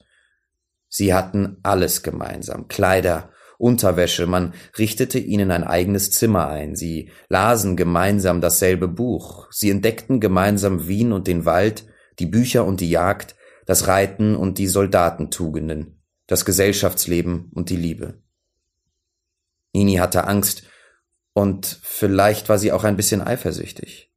Sie 0.89 1.13
hatten 1.13 1.57
alles 1.63 2.03
gemeinsam, 2.03 2.67
Kleider, 2.67 3.31
Unterwäsche, 3.57 4.27
man 4.27 4.53
richtete 4.77 5.17
ihnen 5.17 5.49
ein 5.49 5.63
eigenes 5.63 6.11
Zimmer 6.11 6.47
ein, 6.47 6.75
sie 6.75 7.11
lasen 7.27 7.75
gemeinsam 7.75 8.41
dasselbe 8.41 8.87
Buch, 8.87 9.47
sie 9.51 9.69
entdeckten 9.69 10.19
gemeinsam 10.19 10.87
Wien 10.87 11.11
und 11.11 11.27
den 11.27 11.45
Wald, 11.45 11.87
die 12.19 12.27
Bücher 12.27 12.65
und 12.65 12.81
die 12.81 12.89
Jagd, 12.89 13.35
das 13.65 13.87
Reiten 13.87 14.35
und 14.35 14.59
die 14.59 14.67
Soldatentugenden, 14.67 16.03
das 16.27 16.45
Gesellschaftsleben 16.45 17.51
und 17.53 17.69
die 17.69 17.75
Liebe. 17.75 18.21
Nini 19.73 19.95
hatte 19.95 20.25
Angst, 20.25 20.63
und 21.33 21.79
vielleicht 21.83 22.49
war 22.49 22.57
sie 22.57 22.71
auch 22.71 22.83
ein 22.83 22.97
bisschen 22.97 23.21
eifersüchtig. 23.21 24.11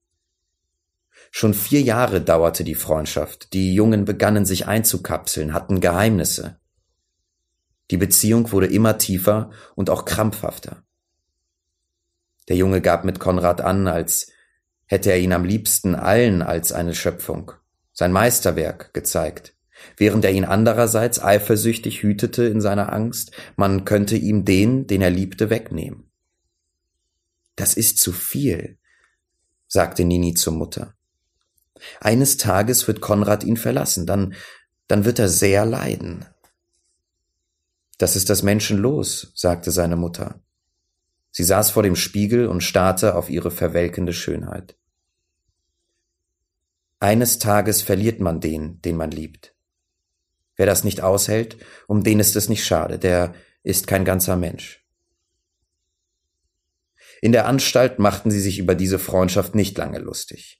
Schon 1.30 1.54
vier 1.54 1.80
Jahre 1.80 2.20
dauerte 2.20 2.64
die 2.64 2.74
Freundschaft, 2.74 3.52
die 3.52 3.72
Jungen 3.72 4.04
begannen 4.04 4.44
sich 4.44 4.66
einzukapseln, 4.66 5.52
hatten 5.52 5.80
Geheimnisse. 5.80 6.58
Die 7.90 7.96
Beziehung 7.96 8.52
wurde 8.52 8.66
immer 8.66 8.98
tiefer 8.98 9.50
und 9.74 9.90
auch 9.90 10.04
krampfhafter. 10.04 10.82
Der 12.48 12.56
Junge 12.56 12.80
gab 12.80 13.04
mit 13.04 13.20
Konrad 13.20 13.60
an, 13.60 13.86
als 13.86 14.32
hätte 14.86 15.10
er 15.10 15.20
ihn 15.20 15.32
am 15.32 15.44
liebsten 15.44 15.94
allen 15.94 16.42
als 16.42 16.72
eine 16.72 16.94
Schöpfung, 16.94 17.52
sein 17.92 18.10
Meisterwerk, 18.10 18.92
gezeigt, 18.92 19.54
während 19.96 20.24
er 20.24 20.32
ihn 20.32 20.44
andererseits 20.44 21.22
eifersüchtig 21.22 22.02
hütete 22.02 22.44
in 22.44 22.60
seiner 22.60 22.92
Angst, 22.92 23.30
man 23.54 23.84
könnte 23.84 24.16
ihm 24.16 24.44
den, 24.44 24.88
den 24.88 25.00
er 25.00 25.10
liebte, 25.10 25.48
wegnehmen. 25.48 26.10
Das 27.54 27.74
ist 27.74 27.98
zu 27.98 28.12
viel, 28.12 28.78
sagte 29.68 30.04
Nini 30.04 30.34
zur 30.34 30.54
Mutter. 30.54 30.94
Eines 32.00 32.36
Tages 32.36 32.86
wird 32.86 33.00
Konrad 33.00 33.44
ihn 33.44 33.56
verlassen, 33.56 34.06
dann, 34.06 34.34
dann 34.88 35.04
wird 35.04 35.18
er 35.18 35.28
sehr 35.28 35.64
leiden. 35.64 36.24
Das 37.98 38.16
ist 38.16 38.30
das 38.30 38.42
Menschen 38.42 38.78
los, 38.78 39.32
sagte 39.34 39.70
seine 39.70 39.96
Mutter. 39.96 40.40
Sie 41.30 41.44
saß 41.44 41.70
vor 41.70 41.82
dem 41.82 41.96
Spiegel 41.96 42.46
und 42.46 42.62
starrte 42.62 43.14
auf 43.14 43.30
ihre 43.30 43.50
verwelkende 43.50 44.12
Schönheit. 44.12 44.76
Eines 46.98 47.38
Tages 47.38 47.82
verliert 47.82 48.20
man 48.20 48.40
den, 48.40 48.80
den 48.82 48.96
man 48.96 49.10
liebt. 49.10 49.54
Wer 50.56 50.66
das 50.66 50.84
nicht 50.84 51.00
aushält, 51.00 51.56
um 51.86 52.02
den 52.02 52.20
ist 52.20 52.36
es 52.36 52.48
nicht 52.48 52.64
schade, 52.64 52.98
der 52.98 53.34
ist 53.62 53.86
kein 53.86 54.04
ganzer 54.04 54.36
Mensch. 54.36 54.86
In 57.22 57.32
der 57.32 57.46
Anstalt 57.46 57.98
machten 57.98 58.30
sie 58.30 58.40
sich 58.40 58.58
über 58.58 58.74
diese 58.74 58.98
Freundschaft 58.98 59.54
nicht 59.54 59.76
lange 59.76 59.98
lustig. 59.98 60.59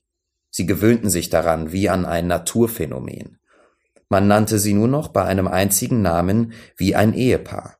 Sie 0.51 0.67
gewöhnten 0.67 1.11
sich 1.11 1.31
daran 1.31 1.73
wie 1.73 1.89
an 1.89 2.05
ein 2.05 2.27
Naturphänomen. 2.27 3.39
Man 4.09 4.27
nannte 4.27 4.59
sie 4.59 4.75
nur 4.75 4.89
noch 4.89 5.09
bei 5.09 5.25
einem 5.25 5.47
einzigen 5.47 6.03
Namen 6.03 6.53
wie 6.77 6.97
ein 6.97 7.15
Ehepaar. 7.15 7.79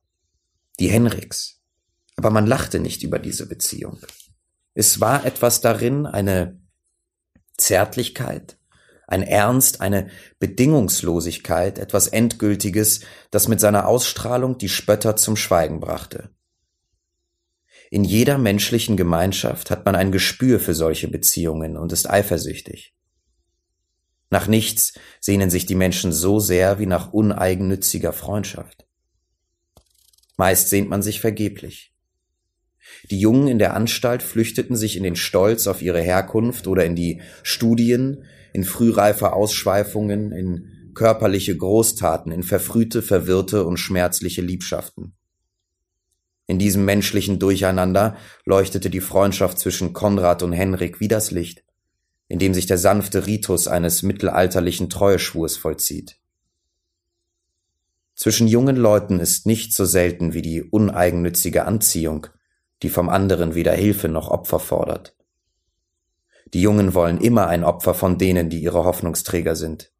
Die 0.79 0.87
Henriks. 0.87 1.59
Aber 2.15 2.29
man 2.29 2.47
lachte 2.47 2.79
nicht 2.79 3.03
über 3.03 3.19
diese 3.19 3.47
Beziehung. 3.47 3.99
Es 4.73 5.01
war 5.01 5.25
etwas 5.25 5.59
darin, 5.59 6.05
eine 6.05 6.59
Zärtlichkeit, 7.57 8.57
ein 9.07 9.23
Ernst, 9.23 9.81
eine 9.81 10.09
Bedingungslosigkeit, 10.39 11.77
etwas 11.77 12.07
Endgültiges, 12.07 13.01
das 13.29 13.49
mit 13.49 13.59
seiner 13.59 13.87
Ausstrahlung 13.87 14.57
die 14.57 14.69
Spötter 14.69 15.17
zum 15.17 15.35
Schweigen 15.35 15.81
brachte. 15.81 16.29
In 17.93 18.05
jeder 18.05 18.37
menschlichen 18.37 18.95
Gemeinschaft 18.95 19.69
hat 19.69 19.85
man 19.85 19.95
ein 19.97 20.13
Gespür 20.13 20.61
für 20.61 20.73
solche 20.73 21.09
Beziehungen 21.09 21.75
und 21.75 21.91
ist 21.91 22.09
eifersüchtig. 22.09 22.95
Nach 24.29 24.47
nichts 24.47 24.93
sehnen 25.19 25.49
sich 25.49 25.65
die 25.65 25.75
Menschen 25.75 26.13
so 26.13 26.39
sehr 26.39 26.79
wie 26.79 26.85
nach 26.85 27.11
uneigennütziger 27.11 28.13
Freundschaft. 28.13 28.87
Meist 30.37 30.69
sehnt 30.69 30.89
man 30.89 31.01
sich 31.01 31.19
vergeblich. 31.19 31.93
Die 33.09 33.19
Jungen 33.19 33.49
in 33.49 33.59
der 33.59 33.73
Anstalt 33.73 34.23
flüchteten 34.23 34.77
sich 34.77 34.95
in 34.95 35.03
den 35.03 35.17
Stolz 35.17 35.67
auf 35.67 35.81
ihre 35.81 36.01
Herkunft 36.01 36.67
oder 36.67 36.85
in 36.85 36.95
die 36.95 37.21
Studien, 37.43 38.23
in 38.53 38.63
frühreife 38.63 39.33
Ausschweifungen, 39.33 40.31
in 40.31 40.93
körperliche 40.93 41.57
Großtaten, 41.57 42.31
in 42.31 42.43
verfrühte, 42.43 43.01
verwirrte 43.01 43.65
und 43.65 43.75
schmerzliche 43.75 44.41
Liebschaften. 44.41 45.13
In 46.47 46.59
diesem 46.59 46.85
menschlichen 46.85 47.39
Durcheinander 47.39 48.17
leuchtete 48.45 48.89
die 48.89 49.01
Freundschaft 49.01 49.59
zwischen 49.59 49.93
Konrad 49.93 50.43
und 50.43 50.53
Henrik 50.53 50.99
wie 50.99 51.07
das 51.07 51.31
Licht, 51.31 51.63
in 52.27 52.39
dem 52.39 52.53
sich 52.53 52.65
der 52.65 52.77
sanfte 52.77 53.25
Ritus 53.25 53.67
eines 53.67 54.03
mittelalterlichen 54.03 54.89
Treueschwurs 54.89 55.57
vollzieht. 55.57 56.17
Zwischen 58.15 58.47
jungen 58.47 58.75
Leuten 58.75 59.19
ist 59.19 59.45
nicht 59.45 59.73
so 59.73 59.85
selten 59.85 60.33
wie 60.33 60.41
die 60.41 60.61
uneigennützige 60.61 61.65
Anziehung, 61.65 62.27
die 62.83 62.89
vom 62.89 63.09
anderen 63.09 63.55
weder 63.55 63.73
Hilfe 63.73 64.09
noch 64.09 64.29
Opfer 64.29 64.59
fordert. 64.59 65.15
Die 66.53 66.61
Jungen 66.61 66.93
wollen 66.93 67.19
immer 67.19 67.47
ein 67.47 67.63
Opfer 67.63 67.93
von 67.93 68.17
denen, 68.17 68.49
die 68.49 68.61
ihre 68.61 68.83
Hoffnungsträger 68.83 69.55
sind. 69.55 69.91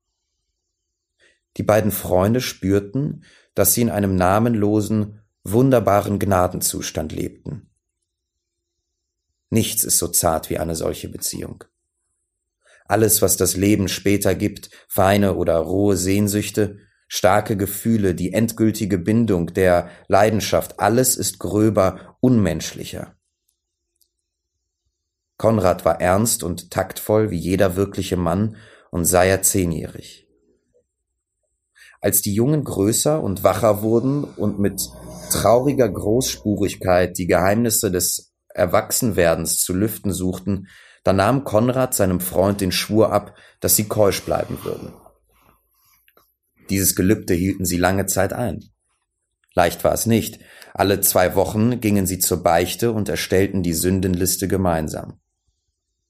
Die 1.58 1.64
beiden 1.64 1.92
Freunde 1.92 2.42
spürten, 2.42 3.24
dass 3.56 3.74
sie 3.74 3.82
in 3.82 3.90
einem 3.90 4.16
namenlosen, 4.16 5.21
wunderbaren 5.44 6.20
Gnadenzustand 6.20 7.12
lebten. 7.12 7.70
Nichts 9.50 9.84
ist 9.84 9.98
so 9.98 10.08
zart 10.08 10.50
wie 10.50 10.58
eine 10.58 10.76
solche 10.76 11.10
Beziehung. 11.10 11.64
Alles, 12.86 13.22
was 13.22 13.38
das 13.38 13.56
Leben 13.56 13.88
später 13.88 14.36
gibt, 14.36 14.70
feine 14.88 15.36
oder 15.36 15.58
rohe 15.58 15.98
Sehnsüchte, 15.98 16.80
starke 17.08 17.58
Gefühle, 17.58 18.16
die 18.16 18.34
endgültige 18.34 18.98
Bindung 18.98 19.54
der 19.54 19.90
Leidenschaft, 20.08 20.80
alles 20.80 21.18
ist 21.18 21.40
gröber, 21.40 22.18
unmenschlicher. 22.22 23.16
Konrad 25.38 25.86
war 25.86 26.00
ernst 26.00 26.44
und 26.44 26.72
taktvoll 26.72 27.32
wie 27.32 27.38
jeder 27.38 27.76
wirkliche 27.76 28.16
Mann 28.16 28.58
und 28.92 29.06
sei 29.06 29.28
er 29.30 29.42
zehnjährig. 29.42 30.31
Als 32.02 32.22
die 32.22 32.34
Jungen 32.34 32.64
größer 32.64 33.22
und 33.22 33.44
wacher 33.44 33.84
wurden 33.84 34.24
und 34.24 34.60
mit 34.60 34.82
trauriger 35.32 35.88
Großspurigkeit 35.88 37.18
die 37.18 37.28
Geheimnisse 37.28 37.92
des 37.92 38.34
Erwachsenwerdens 38.50 39.60
zu 39.60 39.74
lüften 39.74 40.12
suchten, 40.12 40.68
da 41.04 41.14
nahm 41.14 41.44
Konrad 41.44 41.94
seinem 41.94 42.20
Freund 42.20 42.60
den 42.60 42.72
Schwur 42.72 43.14
ab, 43.14 43.36
dass 43.60 43.76
sie 43.76 43.88
keusch 43.88 44.22
bleiben 44.24 44.58
würden. 44.64 44.94
Dieses 46.70 46.96
Gelübde 46.96 47.34
hielten 47.34 47.66
sie 47.66 47.78
lange 47.78 48.08
Zeit 48.08 48.34
ein. 48.34 48.64
Leicht 49.54 49.84
war 49.84 49.94
es 49.94 50.06
nicht. 50.06 50.40
Alle 50.74 51.02
zwei 51.02 51.36
Wochen 51.36 51.82
gingen 51.82 52.06
sie 52.08 52.20
zur 52.20 52.44
Beichte 52.44 52.92
und 52.92 53.10
erstellten 53.10 53.62
die 53.62 53.74
Sündenliste 53.74 54.48
gemeinsam. 54.48 55.20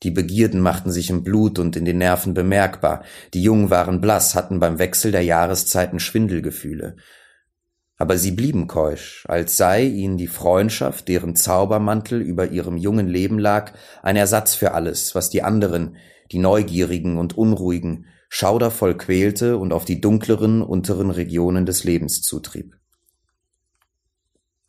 Die 0.04 0.12
Begierden 0.12 0.62
machten 0.62 0.92
sich 0.92 1.10
im 1.10 1.24
Blut 1.24 1.60
und 1.60 1.76
in 1.76 1.86
den 1.86 2.00
Nerven 2.00 2.34
bemerkbar, 2.34 3.04
die 3.34 3.44
Jungen 3.44 3.70
waren 3.70 4.02
blass, 4.02 4.34
hatten 4.34 4.60
beim 4.60 4.80
Wechsel 4.80 5.12
der 5.12 5.24
Jahreszeiten 5.24 6.00
Schwindelgefühle. 6.00 6.96
Aber 7.98 8.18
sie 8.18 8.32
blieben 8.32 8.66
keusch, 8.66 9.26
als 9.28 9.58
sei 9.58 9.84
ihnen 9.84 10.18
die 10.18 10.28
Freundschaft, 10.28 11.08
deren 11.08 11.36
Zaubermantel 11.36 12.20
über 12.20 12.48
ihrem 12.48 12.78
jungen 12.78 13.08
Leben 13.08 13.38
lag, 13.38 13.74
ein 14.02 14.16
Ersatz 14.16 14.56
für 14.56 14.74
alles, 14.74 15.14
was 15.14 15.30
die 15.30 15.44
anderen, 15.44 15.98
die 16.32 16.40
Neugierigen 16.40 17.20
und 17.20 17.38
Unruhigen, 17.38 18.08
schaudervoll 18.28 18.98
quälte 18.98 19.58
und 19.58 19.72
auf 19.72 19.86
die 19.86 20.02
dunkleren 20.02 20.64
unteren 20.64 21.12
Regionen 21.12 21.68
des 21.68 21.84
Lebens 21.84 22.24
zutrieb. 22.24 22.81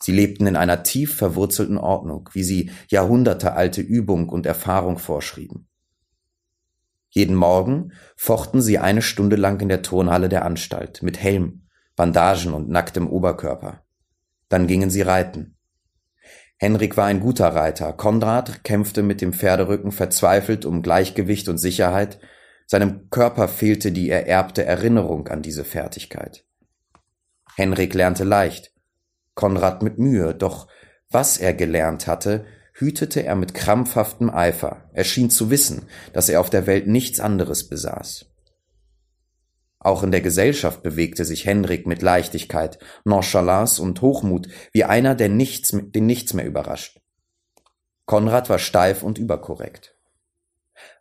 Sie 0.02 0.10
lebten 0.10 0.48
in 0.48 0.56
einer 0.56 0.82
tief 0.82 1.14
verwurzelten 1.14 1.78
Ordnung, 1.78 2.28
wie 2.32 2.42
sie 2.42 2.72
jahrhundertealte 2.88 3.80
Übung 3.80 4.28
und 4.28 4.46
Erfahrung 4.46 4.98
vorschrieben. 4.98 5.68
Jeden 7.08 7.36
Morgen 7.36 7.92
fochten 8.16 8.60
sie 8.60 8.80
eine 8.80 9.00
Stunde 9.00 9.36
lang 9.36 9.60
in 9.60 9.68
der 9.68 9.82
Turnhalle 9.82 10.28
der 10.28 10.44
Anstalt, 10.44 11.04
mit 11.04 11.22
Helm, 11.22 11.68
Bandagen 11.94 12.52
und 12.52 12.68
nacktem 12.68 13.06
Oberkörper. 13.06 13.84
Dann 14.48 14.66
gingen 14.66 14.90
sie 14.90 15.02
reiten. 15.02 15.56
Henrik 16.56 16.96
war 16.96 17.06
ein 17.06 17.20
guter 17.20 17.54
Reiter, 17.54 17.92
Konrad 17.92 18.64
kämpfte 18.64 19.04
mit 19.04 19.20
dem 19.20 19.32
Pferderücken 19.32 19.92
verzweifelt 19.92 20.64
um 20.64 20.82
Gleichgewicht 20.82 21.48
und 21.48 21.58
Sicherheit, 21.58 22.18
seinem 22.66 23.08
Körper 23.10 23.46
fehlte 23.46 23.92
die 23.92 24.10
ererbte 24.10 24.64
Erinnerung 24.64 25.28
an 25.28 25.42
diese 25.42 25.64
Fertigkeit. 25.64 26.44
Henrik 27.54 27.94
lernte 27.94 28.24
leicht, 28.24 28.71
Konrad 29.34 29.82
mit 29.82 29.98
Mühe, 29.98 30.34
doch 30.34 30.68
was 31.10 31.38
er 31.38 31.54
gelernt 31.54 32.06
hatte, 32.06 32.46
hütete 32.74 33.24
er 33.24 33.36
mit 33.36 33.54
krampfhaftem 33.54 34.30
Eifer. 34.30 34.88
Er 34.92 35.04
schien 35.04 35.30
zu 35.30 35.50
wissen, 35.50 35.86
dass 36.12 36.28
er 36.28 36.40
auf 36.40 36.50
der 36.50 36.66
Welt 36.66 36.86
nichts 36.86 37.20
anderes 37.20 37.68
besaß. 37.68 38.26
Auch 39.78 40.02
in 40.02 40.12
der 40.12 40.20
Gesellschaft 40.20 40.82
bewegte 40.82 41.24
sich 41.24 41.44
Henrik 41.44 41.86
mit 41.86 42.02
Leichtigkeit, 42.02 42.78
Nonchalance 43.04 43.82
und 43.82 44.00
Hochmut 44.00 44.48
wie 44.72 44.84
einer, 44.84 45.14
der 45.14 45.28
nichts, 45.28 45.70
den 45.72 46.06
nichts 46.06 46.34
mehr 46.34 46.46
überrascht. 46.46 47.00
Konrad 48.06 48.48
war 48.48 48.58
steif 48.58 49.02
und 49.02 49.18
überkorrekt. 49.18 49.96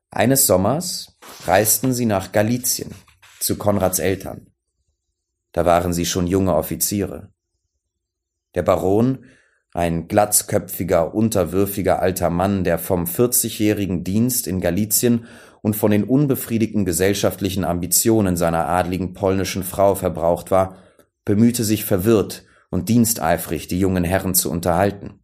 Eines 0.10 0.48
Sommers 0.48 1.18
reisten 1.46 1.94
sie 1.94 2.06
nach 2.06 2.32
Galizien 2.32 2.94
zu 3.40 3.58
Konrads 3.58 4.00
Eltern. 4.00 4.48
Da 5.52 5.66
waren 5.66 5.94
sie 5.94 6.06
schon 6.06 6.28
junge 6.28 6.56
Offiziere. 6.56 7.32
Der 8.56 8.64
Baron, 8.64 9.26
ein 9.74 10.08
glatzköpfiger, 10.08 11.14
unterwürfiger 11.14 12.02
alter 12.02 12.30
Mann, 12.30 12.64
der 12.64 12.78
vom 12.78 13.06
40-jährigen 13.06 14.04
Dienst 14.04 14.48
in 14.48 14.60
Galizien 14.60 15.26
und 15.62 15.76
von 15.76 15.92
den 15.92 16.04
unbefriedigten 16.04 16.86
gesellschaftlichen 16.86 17.64
Ambitionen 17.64 18.36
seiner 18.36 18.68
adligen 18.68 19.14
polnischen 19.14 19.64
Frau 19.64 19.96
verbraucht 19.96 20.52
war, 20.52 20.78
bemühte 21.24 21.64
sich 21.64 21.86
verwirrt 21.86 22.46
und 22.70 22.90
diensteifrig, 22.90 23.68
die 23.68 23.80
jungen 23.80 24.04
Herren 24.04 24.34
zu 24.34 24.52
unterhalten. 24.52 25.22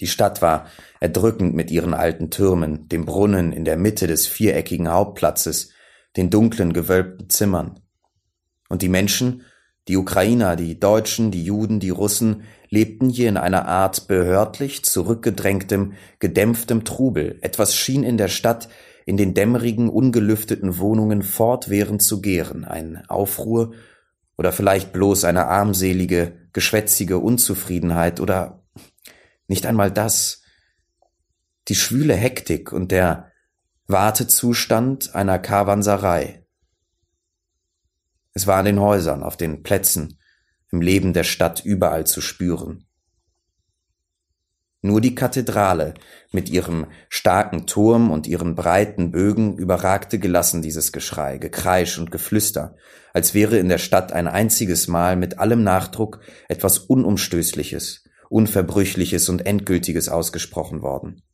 Die 0.00 0.06
Stadt 0.06 0.42
war 0.42 0.66
erdrückend 1.00 1.54
mit 1.54 1.70
ihren 1.70 1.92
alten 1.92 2.30
Türmen, 2.30 2.88
dem 2.88 3.04
Brunnen 3.04 3.52
in 3.52 3.64
der 3.64 3.76
Mitte 3.76 4.06
des 4.06 4.26
viereckigen 4.26 4.88
Hauptplatzes, 4.90 5.70
den 6.16 6.30
dunklen 6.30 6.72
gewölbten 6.72 7.28
Zimmern. 7.28 7.80
Und 8.68 8.82
die 8.82 8.88
Menschen 8.88 9.42
die 9.88 9.96
Ukrainer, 9.96 10.54
die 10.54 10.78
Deutschen, 10.78 11.30
die 11.30 11.42
Juden, 11.42 11.80
die 11.80 11.90
Russen 11.90 12.42
lebten 12.68 13.08
hier 13.08 13.28
in 13.28 13.38
einer 13.38 13.66
Art 13.66 14.06
behördlich 14.06 14.84
zurückgedrängtem, 14.84 15.94
gedämpftem 16.18 16.84
Trubel. 16.84 17.38
Etwas 17.40 17.74
schien 17.74 18.04
in 18.04 18.18
der 18.18 18.28
Stadt 18.28 18.68
in 19.06 19.16
den 19.16 19.32
dämmerigen, 19.32 19.88
ungelüfteten 19.88 20.78
Wohnungen 20.78 21.22
fortwährend 21.22 22.02
zu 22.02 22.20
gären, 22.20 22.66
ein 22.66 23.02
Aufruhr 23.08 23.72
oder 24.36 24.52
vielleicht 24.52 24.92
bloß 24.92 25.24
eine 25.24 25.46
armselige, 25.46 26.48
geschwätzige 26.52 27.18
Unzufriedenheit 27.18 28.20
oder 28.20 28.62
nicht 29.46 29.64
einmal 29.64 29.90
das, 29.90 30.42
die 31.68 31.74
schwüle 31.74 32.14
Hektik 32.14 32.70
und 32.70 32.92
der 32.92 33.32
Wartezustand 33.86 35.14
einer 35.14 35.38
Karawanserei. 35.38 36.44
Es 38.38 38.46
war 38.46 38.58
an 38.58 38.66
den 38.66 38.78
Häusern, 38.78 39.24
auf 39.24 39.36
den 39.36 39.64
Plätzen, 39.64 40.16
im 40.70 40.80
Leben 40.80 41.12
der 41.12 41.24
Stadt 41.24 41.64
überall 41.64 42.06
zu 42.06 42.20
spüren. 42.20 42.86
Nur 44.80 45.00
die 45.00 45.16
Kathedrale 45.16 45.94
mit 46.30 46.48
ihrem 46.48 46.86
starken 47.08 47.66
Turm 47.66 48.12
und 48.12 48.28
ihren 48.28 48.54
breiten 48.54 49.10
Bögen 49.10 49.58
überragte 49.58 50.20
gelassen 50.20 50.62
dieses 50.62 50.92
Geschrei, 50.92 51.38
Gekreisch 51.38 51.98
und 51.98 52.12
Geflüster, 52.12 52.76
als 53.12 53.34
wäre 53.34 53.58
in 53.58 53.68
der 53.68 53.78
Stadt 53.78 54.12
ein 54.12 54.28
einziges 54.28 54.86
Mal 54.86 55.16
mit 55.16 55.40
allem 55.40 55.64
Nachdruck 55.64 56.20
etwas 56.48 56.78
Unumstößliches, 56.78 58.04
Unverbrüchliches 58.28 59.28
und 59.28 59.46
Endgültiges 59.46 60.08
ausgesprochen 60.08 60.80
worden. 60.80 61.24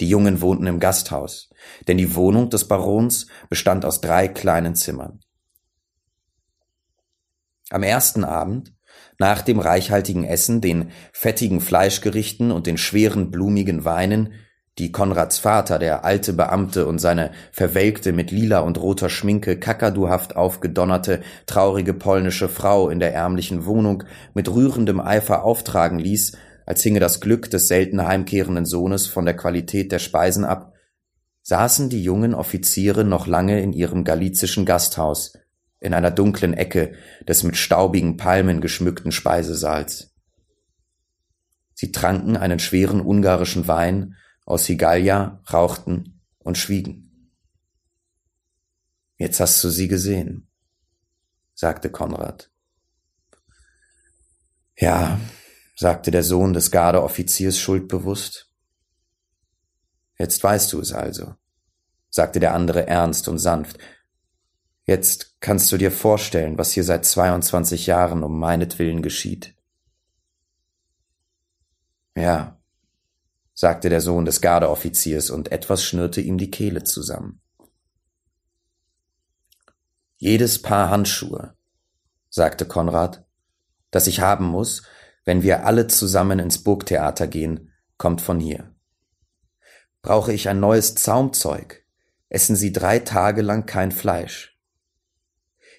Die 0.00 0.08
Jungen 0.08 0.40
wohnten 0.40 0.66
im 0.66 0.80
Gasthaus, 0.80 1.50
denn 1.88 1.98
die 1.98 2.14
Wohnung 2.14 2.48
des 2.48 2.66
Barons 2.68 3.26
bestand 3.50 3.84
aus 3.84 4.00
drei 4.00 4.28
kleinen 4.28 4.74
Zimmern. 4.74 5.20
Am 7.70 7.82
ersten 7.82 8.24
Abend, 8.24 8.72
nach 9.18 9.42
dem 9.42 9.58
reichhaltigen 9.58 10.24
Essen, 10.24 10.60
den 10.60 10.90
fettigen 11.12 11.60
Fleischgerichten 11.60 12.50
und 12.50 12.66
den 12.66 12.78
schweren 12.78 13.30
blumigen 13.30 13.84
Weinen, 13.84 14.32
die 14.78 14.92
Konrads 14.92 15.38
Vater, 15.38 15.78
der 15.78 16.04
alte 16.04 16.32
Beamte 16.32 16.86
und 16.86 17.00
seine 17.00 17.32
verwelkte 17.50 18.12
mit 18.12 18.30
lila 18.30 18.60
und 18.60 18.80
roter 18.80 19.08
Schminke 19.08 19.58
kakaduhaft 19.58 20.36
aufgedonnerte, 20.36 21.20
traurige 21.46 21.94
polnische 21.94 22.48
Frau 22.48 22.88
in 22.88 23.00
der 23.00 23.12
ärmlichen 23.12 23.66
Wohnung 23.66 24.04
mit 24.34 24.48
rührendem 24.48 25.00
Eifer 25.00 25.44
auftragen 25.44 25.98
ließ, 25.98 26.36
als 26.64 26.82
hinge 26.82 27.00
das 27.00 27.20
Glück 27.20 27.50
des 27.50 27.66
selten 27.66 28.06
heimkehrenden 28.06 28.66
Sohnes 28.66 29.08
von 29.08 29.24
der 29.24 29.34
Qualität 29.34 29.90
der 29.90 29.98
Speisen 29.98 30.44
ab, 30.44 30.74
saßen 31.42 31.88
die 31.88 32.02
jungen 32.02 32.34
Offiziere 32.34 33.04
noch 33.04 33.26
lange 33.26 33.60
in 33.60 33.72
ihrem 33.72 34.04
galizischen 34.04 34.64
Gasthaus, 34.64 35.32
in 35.80 35.94
einer 35.94 36.10
dunklen 36.10 36.54
Ecke 36.54 36.94
des 37.26 37.42
mit 37.42 37.56
staubigen 37.56 38.16
Palmen 38.16 38.60
geschmückten 38.60 39.12
Speisesaals. 39.12 40.14
Sie 41.74 41.92
tranken 41.92 42.36
einen 42.36 42.58
schweren 42.58 43.00
ungarischen 43.00 43.68
Wein 43.68 44.16
aus 44.44 44.66
Higalja, 44.66 45.42
rauchten 45.52 46.20
und 46.38 46.58
schwiegen. 46.58 47.32
Jetzt 49.16 49.40
hast 49.40 49.62
du 49.62 49.68
sie 49.68 49.88
gesehen, 49.88 50.48
sagte 51.54 51.90
Konrad. 51.90 52.50
Ja, 54.76 55.20
sagte 55.76 56.10
der 56.10 56.22
Sohn 56.22 56.52
des 56.52 56.70
Gardeoffiziers 56.70 57.58
schuldbewusst. 57.58 58.50
Jetzt 60.18 60.42
weißt 60.42 60.72
du 60.72 60.80
es 60.80 60.92
also, 60.92 61.34
sagte 62.10 62.40
der 62.40 62.54
andere 62.54 62.86
ernst 62.86 63.28
und 63.28 63.38
sanft. 63.38 63.78
Jetzt 64.88 65.36
kannst 65.40 65.70
du 65.70 65.76
dir 65.76 65.92
vorstellen, 65.92 66.56
was 66.56 66.72
hier 66.72 66.82
seit 66.82 67.04
22 67.04 67.86
Jahren 67.86 68.24
um 68.24 68.38
meinetwillen 68.38 69.02
geschieht. 69.02 69.54
Ja, 72.16 72.58
sagte 73.52 73.90
der 73.90 74.00
Sohn 74.00 74.24
des 74.24 74.40
Gardeoffiziers 74.40 75.28
und 75.28 75.52
etwas 75.52 75.84
schnürte 75.84 76.22
ihm 76.22 76.38
die 76.38 76.50
Kehle 76.50 76.84
zusammen. 76.84 77.42
Jedes 80.16 80.62
Paar 80.62 80.88
Handschuhe, 80.88 81.54
sagte 82.30 82.64
Konrad, 82.64 83.26
das 83.90 84.06
ich 84.06 84.20
haben 84.20 84.46
muss, 84.46 84.84
wenn 85.26 85.42
wir 85.42 85.66
alle 85.66 85.88
zusammen 85.88 86.38
ins 86.38 86.64
Burgtheater 86.64 87.26
gehen, 87.26 87.74
kommt 87.98 88.22
von 88.22 88.40
hier. 88.40 88.74
Brauche 90.00 90.32
ich 90.32 90.48
ein 90.48 90.60
neues 90.60 90.94
Zaumzeug, 90.94 91.84
essen 92.30 92.56
Sie 92.56 92.72
drei 92.72 93.00
Tage 93.00 93.42
lang 93.42 93.66
kein 93.66 93.92
Fleisch. 93.92 94.57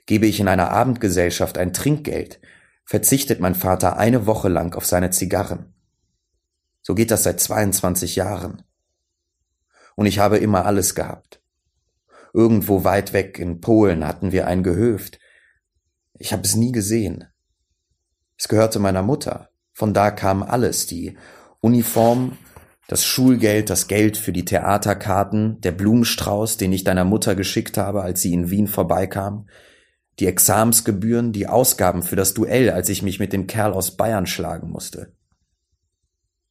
Gebe 0.09 0.25
ich 0.25 0.39
in 0.39 0.47
einer 0.47 0.71
Abendgesellschaft 0.71 1.59
ein 1.59 1.71
Trinkgeld, 1.71 2.39
verzichtet 2.83 3.39
mein 3.41 3.53
Vater 3.53 3.97
eine 3.97 4.25
Woche 4.25 4.49
lang 4.49 4.73
auf 4.73 4.87
seine 4.87 5.11
Zigarren. 5.11 5.75
So 6.81 6.95
geht 6.95 7.11
das 7.11 7.21
seit 7.21 7.39
22 7.39 8.15
Jahren. 8.15 8.63
Und 9.95 10.07
ich 10.07 10.17
habe 10.17 10.39
immer 10.39 10.65
alles 10.65 10.95
gehabt. 10.95 11.43
Irgendwo 12.33 12.83
weit 12.83 13.13
weg 13.13 13.37
in 13.37 13.61
Polen 13.61 14.03
hatten 14.03 14.31
wir 14.31 14.47
ein 14.47 14.63
Gehöft. 14.63 15.19
Ich 16.17 16.33
habe 16.33 16.41
es 16.41 16.55
nie 16.55 16.71
gesehen. 16.71 17.25
Es 18.35 18.47
gehörte 18.47 18.79
meiner 18.79 19.03
Mutter. 19.03 19.51
Von 19.73 19.93
da 19.93 20.09
kam 20.09 20.41
alles, 20.41 20.87
die 20.87 21.19
Uniform, 21.59 22.35
das 22.87 23.05
Schulgeld, 23.05 23.69
das 23.69 23.87
Geld 23.87 24.17
für 24.17 24.33
die 24.33 24.45
Theaterkarten, 24.45 25.61
der 25.61 25.71
Blumenstrauß, 25.71 26.57
den 26.57 26.73
ich 26.73 26.83
deiner 26.83 27.05
Mutter 27.05 27.35
geschickt 27.35 27.77
habe, 27.77 28.01
als 28.01 28.23
sie 28.23 28.33
in 28.33 28.49
Wien 28.49 28.65
vorbeikam, 28.65 29.45
die 30.19 30.27
Examsgebühren, 30.27 31.31
die 31.31 31.47
Ausgaben 31.47 32.03
für 32.03 32.15
das 32.15 32.33
Duell, 32.33 32.69
als 32.69 32.89
ich 32.89 33.01
mich 33.01 33.19
mit 33.19 33.31
dem 33.31 33.47
Kerl 33.47 33.73
aus 33.73 33.95
Bayern 33.95 34.25
schlagen 34.25 34.69
musste. 34.69 35.13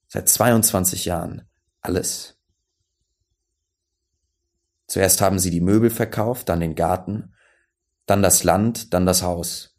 Seit 0.07 0.28
22 0.28 1.04
Jahren. 1.04 1.42
Alles. 1.81 2.38
Zuerst 4.87 5.20
haben 5.20 5.38
sie 5.38 5.50
die 5.50 5.61
Möbel 5.61 5.90
verkauft, 5.90 6.48
dann 6.48 6.61
den 6.61 6.74
Garten, 6.74 7.35
dann 8.07 8.22
das 8.22 8.42
Land, 8.42 8.94
dann 8.94 9.04
das 9.04 9.22
Haus. 9.22 9.76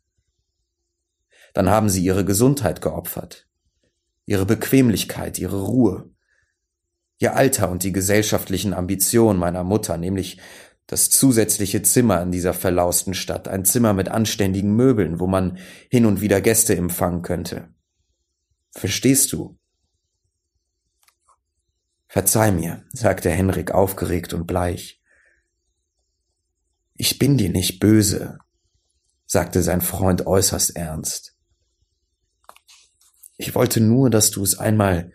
Dann 1.54 1.68
haben 1.70 1.90
sie 1.90 2.04
ihre 2.04 2.24
Gesundheit 2.24 2.80
geopfert, 2.80 3.48
ihre 4.26 4.46
Bequemlichkeit, 4.46 5.40
ihre 5.40 5.64
Ruhe, 5.64 6.12
ihr 7.18 7.36
Alter 7.36 7.72
und 7.72 7.84
die 7.84 7.92
gesellschaftlichen 7.92 8.76
Ambitionen 8.76 9.40
meiner 9.40 9.64
Mutter, 9.64 9.98
nämlich 9.98 10.40
das 10.90 11.12
zusätzliche 11.12 11.84
Zimmer 11.84 12.20
in 12.24 12.32
dieser 12.32 12.56
verlausten 12.56 13.14
Stadt, 13.14 13.48
ein 13.48 13.64
Zimmer 13.64 13.94
mit 13.94 14.10
anständigen 14.10 14.76
Möbeln, 14.76 15.20
wo 15.20 15.28
man 15.28 15.60
hin 15.92 16.08
und 16.08 16.20
wieder 16.20 16.42
Gäste 16.42 16.76
empfangen 16.76 17.22
könnte. 17.22 17.72
Verstehst 18.72 19.32
du? 19.32 19.60
Verzeih 22.08 22.52
mir, 22.52 22.84
sagte 22.92 23.30
Henrik 23.30 23.70
aufgeregt 23.70 24.34
und 24.34 24.48
bleich. 24.48 25.00
Ich 26.96 27.20
bin 27.20 27.38
dir 27.38 27.52
nicht 27.52 27.80
böse, 27.80 28.40
sagte 29.28 29.62
sein 29.62 29.82
Freund 29.82 30.26
äußerst 30.26 30.76
ernst. 30.76 31.38
Ich 33.38 33.54
wollte 33.54 33.80
nur, 33.80 34.10
dass 34.10 34.32
du 34.32 34.42
es 34.42 34.58
einmal 34.58 35.14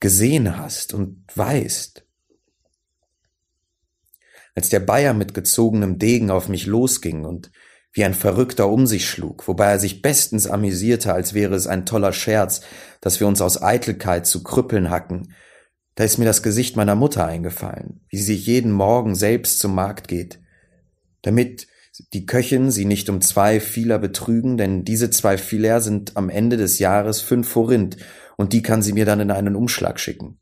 gesehen 0.00 0.56
hast 0.56 0.94
und 0.94 1.26
weißt. 1.34 2.01
Als 4.54 4.68
der 4.68 4.80
Bayer 4.80 5.14
mit 5.14 5.34
gezogenem 5.34 5.98
Degen 5.98 6.30
auf 6.30 6.48
mich 6.48 6.66
losging 6.66 7.24
und 7.24 7.50
wie 7.92 8.04
ein 8.04 8.14
Verrückter 8.14 8.68
um 8.68 8.86
sich 8.86 9.08
schlug, 9.08 9.46
wobei 9.48 9.66
er 9.72 9.78
sich 9.78 10.00
bestens 10.02 10.46
amüsierte, 10.46 11.12
als 11.12 11.34
wäre 11.34 11.54
es 11.54 11.66
ein 11.66 11.84
toller 11.84 12.12
Scherz, 12.12 12.62
dass 13.00 13.20
wir 13.20 13.26
uns 13.26 13.40
aus 13.40 13.60
Eitelkeit 13.60 14.26
zu 14.26 14.42
Krüppeln 14.42 14.90
hacken, 14.90 15.34
da 15.94 16.04
ist 16.04 16.16
mir 16.18 16.24
das 16.24 16.42
Gesicht 16.42 16.76
meiner 16.76 16.94
Mutter 16.94 17.26
eingefallen, 17.26 18.00
wie 18.08 18.20
sie 18.20 18.34
jeden 18.34 18.72
Morgen 18.72 19.14
selbst 19.14 19.58
zum 19.58 19.74
Markt 19.74 20.08
geht, 20.08 20.40
damit 21.20 21.66
die 22.14 22.24
Köchin 22.24 22.70
sie 22.70 22.86
nicht 22.86 23.10
um 23.10 23.20
zwei 23.20 23.60
Fieler 23.60 23.98
betrügen, 23.98 24.56
denn 24.56 24.84
diese 24.84 25.10
zwei 25.10 25.36
Filer 25.36 25.82
sind 25.82 26.16
am 26.16 26.30
Ende 26.30 26.56
des 26.56 26.78
Jahres 26.78 27.20
fünf 27.20 27.48
Forint 27.48 27.98
und 28.38 28.54
die 28.54 28.62
kann 28.62 28.80
sie 28.80 28.94
mir 28.94 29.04
dann 29.04 29.20
in 29.20 29.30
einen 29.30 29.54
Umschlag 29.54 30.00
schicken. 30.00 30.38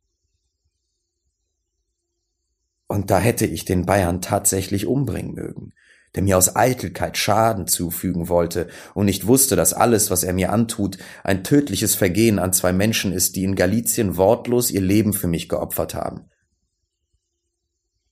Und 2.91 3.13
da 3.13 3.21
hätte 3.21 3.47
ich 3.47 3.65
den 3.65 3.87
Bayern 3.87 4.21
tatsächlich 4.21 4.85
umbringen 4.85 5.33
mögen, 5.33 5.75
der 6.17 6.25
mir 6.25 6.37
aus 6.37 6.57
Eitelkeit 6.57 7.17
Schaden 7.17 7.69
zufügen 7.69 8.29
wollte 8.29 8.67
und 8.95 9.07
nicht 9.07 9.29
wusste, 9.29 9.55
dass 9.55 9.73
alles, 9.73 10.11
was 10.11 10.25
er 10.25 10.33
mir 10.33 10.51
antut, 10.51 10.99
ein 11.23 11.45
tödliches 11.45 11.95
Vergehen 11.95 12.41
an 12.41 12.53
zwei 12.53 12.73
Menschen 12.73 13.13
ist, 13.13 13.37
die 13.37 13.45
in 13.45 13.55
Galizien 13.55 14.17
wortlos 14.17 14.73
ihr 14.73 14.81
Leben 14.81 15.13
für 15.13 15.29
mich 15.29 15.49
geopfert 15.49 15.95
haben. 15.95 16.31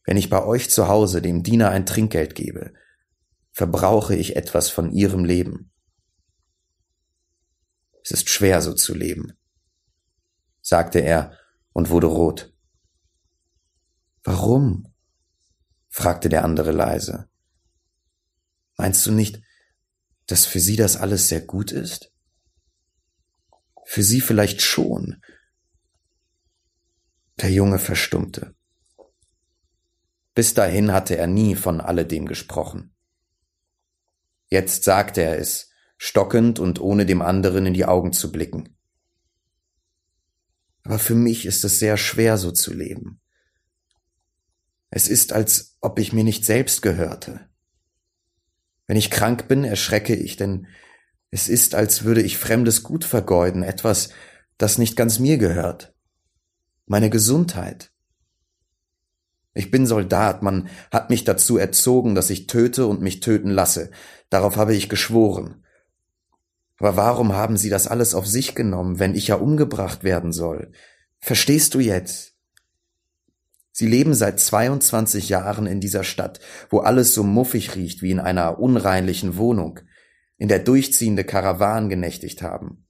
Wenn 0.04 0.16
ich 0.16 0.30
bei 0.30 0.44
euch 0.44 0.70
zu 0.70 0.86
Hause 0.86 1.22
dem 1.22 1.42
Diener 1.42 1.70
ein 1.70 1.84
Trinkgeld 1.84 2.36
gebe, 2.36 2.72
verbrauche 3.50 4.14
ich 4.14 4.36
etwas 4.36 4.70
von 4.70 4.92
ihrem 4.92 5.24
Leben. 5.24 5.72
Es 8.04 8.12
ist 8.12 8.30
schwer 8.30 8.62
so 8.62 8.74
zu 8.74 8.94
leben, 8.94 9.32
sagte 10.62 11.00
er 11.00 11.32
und 11.72 11.90
wurde 11.90 12.06
rot. 12.06 12.54
Warum? 14.30 14.92
fragte 15.88 16.28
der 16.28 16.44
andere 16.44 16.70
leise. 16.70 17.30
Meinst 18.76 19.06
du 19.06 19.10
nicht, 19.10 19.40
dass 20.26 20.44
für 20.44 20.60
sie 20.60 20.76
das 20.76 20.98
alles 20.98 21.28
sehr 21.28 21.40
gut 21.40 21.72
ist? 21.72 22.12
Für 23.86 24.02
sie 24.02 24.20
vielleicht 24.20 24.60
schon. 24.60 25.22
Der 27.40 27.50
Junge 27.50 27.78
verstummte. 27.78 28.54
Bis 30.34 30.52
dahin 30.52 30.92
hatte 30.92 31.16
er 31.16 31.26
nie 31.26 31.54
von 31.54 31.80
alledem 31.80 32.26
gesprochen. 32.26 32.94
Jetzt 34.50 34.84
sagte 34.84 35.22
er 35.22 35.38
es, 35.38 35.70
stockend 35.96 36.58
und 36.58 36.82
ohne 36.82 37.06
dem 37.06 37.22
anderen 37.22 37.64
in 37.64 37.72
die 37.72 37.86
Augen 37.86 38.12
zu 38.12 38.30
blicken. 38.30 38.76
Aber 40.82 40.98
für 40.98 41.14
mich 41.14 41.46
ist 41.46 41.64
es 41.64 41.78
sehr 41.78 41.96
schwer, 41.96 42.36
so 42.36 42.52
zu 42.52 42.74
leben. 42.74 43.22
Es 44.90 45.08
ist, 45.08 45.32
als 45.32 45.76
ob 45.80 45.98
ich 45.98 46.12
mir 46.12 46.24
nicht 46.24 46.44
selbst 46.44 46.82
gehörte. 46.82 47.40
Wenn 48.86 48.96
ich 48.96 49.10
krank 49.10 49.48
bin, 49.48 49.64
erschrecke 49.64 50.14
ich, 50.14 50.36
denn 50.36 50.66
es 51.30 51.48
ist, 51.48 51.74
als 51.74 52.04
würde 52.04 52.22
ich 52.22 52.38
fremdes 52.38 52.82
Gut 52.82 53.04
vergeuden, 53.04 53.62
etwas, 53.62 54.08
das 54.56 54.78
nicht 54.78 54.96
ganz 54.96 55.18
mir 55.18 55.36
gehört. 55.36 55.94
Meine 56.86 57.10
Gesundheit. 57.10 57.90
Ich 59.52 59.70
bin 59.70 59.86
Soldat, 59.86 60.42
man 60.42 60.68
hat 60.90 61.10
mich 61.10 61.24
dazu 61.24 61.58
erzogen, 61.58 62.14
dass 62.14 62.30
ich 62.30 62.46
töte 62.46 62.86
und 62.86 63.02
mich 63.02 63.20
töten 63.20 63.50
lasse. 63.50 63.90
Darauf 64.30 64.56
habe 64.56 64.74
ich 64.74 64.88
geschworen. 64.88 65.64
Aber 66.78 66.96
warum 66.96 67.32
haben 67.32 67.56
Sie 67.56 67.68
das 67.68 67.88
alles 67.88 68.14
auf 68.14 68.26
sich 68.26 68.54
genommen, 68.54 69.00
wenn 69.00 69.14
ich 69.14 69.28
ja 69.28 69.34
umgebracht 69.34 70.04
werden 70.04 70.32
soll? 70.32 70.72
Verstehst 71.18 71.74
du 71.74 71.80
jetzt? 71.80 72.37
Sie 73.78 73.86
leben 73.86 74.12
seit 74.12 74.40
22 74.40 75.28
Jahren 75.28 75.68
in 75.68 75.78
dieser 75.78 76.02
Stadt, 76.02 76.40
wo 76.68 76.80
alles 76.80 77.14
so 77.14 77.22
muffig 77.22 77.76
riecht 77.76 78.02
wie 78.02 78.10
in 78.10 78.18
einer 78.18 78.58
unreinlichen 78.58 79.36
Wohnung, 79.36 79.78
in 80.36 80.48
der 80.48 80.58
durchziehende 80.58 81.22
Karawanen 81.22 81.88
genächtigt 81.88 82.42
haben. 82.42 82.88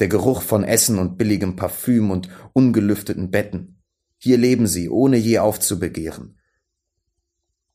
Der 0.00 0.08
Geruch 0.08 0.42
von 0.42 0.64
Essen 0.64 0.98
und 0.98 1.16
billigem 1.16 1.54
Parfüm 1.54 2.10
und 2.10 2.28
ungelüfteten 2.54 3.30
Betten. 3.30 3.80
Hier 4.16 4.36
leben 4.36 4.66
sie, 4.66 4.90
ohne 4.90 5.16
je 5.16 5.38
aufzubegehren. 5.38 6.37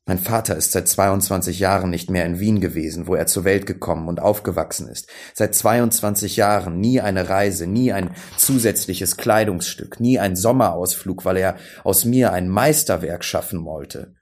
Mein 0.06 0.20
Vater 0.20 0.58
ist 0.58 0.74
seit 0.74 0.90
22 0.90 1.60
Jahren 1.60 1.90
nicht 1.90 2.10
mehr 2.10 2.26
in 2.26 2.40
Wien 2.40 2.60
gewesen, 2.60 3.08
wo 3.08 3.16
er 3.16 3.26
zur 3.26 3.46
Welt 3.46 3.66
gekommen 3.66 4.10
und 4.10 4.20
aufgewachsen 4.20 4.90
ist. 4.90 5.10
Seit 5.34 5.56
22 5.56 6.36
Jahren 6.36 6.82
nie 6.82 7.00
eine 7.00 7.30
Reise, 7.30 7.68
nie 7.68 7.94
ein 7.94 8.14
zusätzliches 8.36 9.16
Kleidungsstück, 9.16 10.02
nie 10.02 10.20
ein 10.20 10.36
Sommerausflug, 10.36 11.24
weil 11.24 11.38
er 11.38 11.58
aus 11.86 12.04
mir 12.04 12.34
ein 12.34 12.50
Meisterwerk 12.50 13.24
schaffen 13.24 13.64
wollte, 13.64 14.16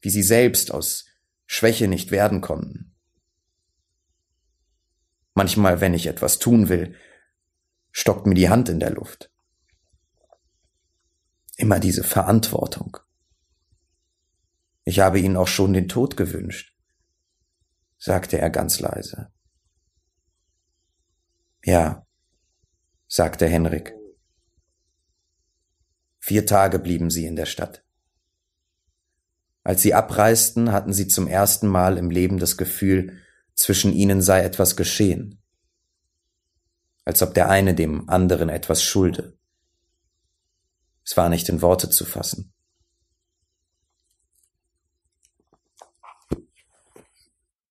wie 0.00 0.10
sie 0.10 0.24
selbst 0.24 0.74
aus 0.74 1.04
Schwäche 1.46 1.86
nicht 1.86 2.10
werden 2.10 2.40
konnten. 2.40 2.96
Manchmal, 5.34 5.80
wenn 5.80 5.94
ich 5.94 6.08
etwas 6.08 6.40
tun 6.40 6.68
will, 6.68 6.96
stockt 7.92 8.26
mir 8.26 8.34
die 8.34 8.48
Hand 8.48 8.68
in 8.68 8.80
der 8.80 8.90
Luft. 8.90 9.30
Immer 11.56 11.78
diese 11.78 12.02
Verantwortung. 12.02 12.98
Ich 14.84 15.00
habe 15.00 15.18
Ihnen 15.18 15.36
auch 15.36 15.48
schon 15.48 15.72
den 15.72 15.88
Tod 15.88 16.16
gewünscht, 16.16 16.76
sagte 17.98 18.38
er 18.38 18.50
ganz 18.50 18.80
leise. 18.80 19.32
Ja, 21.64 22.06
sagte 23.06 23.46
Henrik. 23.46 23.94
Vier 26.18 26.46
Tage 26.46 26.78
blieben 26.78 27.10
sie 27.10 27.26
in 27.26 27.36
der 27.36 27.46
Stadt. 27.46 27.84
Als 29.62 29.80
sie 29.80 29.94
abreisten, 29.94 30.72
hatten 30.72 30.92
sie 30.92 31.08
zum 31.08 31.26
ersten 31.26 31.68
Mal 31.68 31.96
im 31.96 32.10
Leben 32.10 32.38
das 32.38 32.58
Gefühl, 32.58 33.18
zwischen 33.54 33.92
ihnen 33.92 34.20
sei 34.20 34.42
etwas 34.42 34.76
geschehen, 34.76 35.42
als 37.04 37.22
ob 37.22 37.32
der 37.34 37.48
eine 37.48 37.74
dem 37.74 38.08
anderen 38.10 38.48
etwas 38.50 38.82
schulde. 38.82 39.38
Es 41.04 41.16
war 41.16 41.28
nicht 41.28 41.48
in 41.48 41.62
Worte 41.62 41.88
zu 41.88 42.04
fassen. 42.04 42.52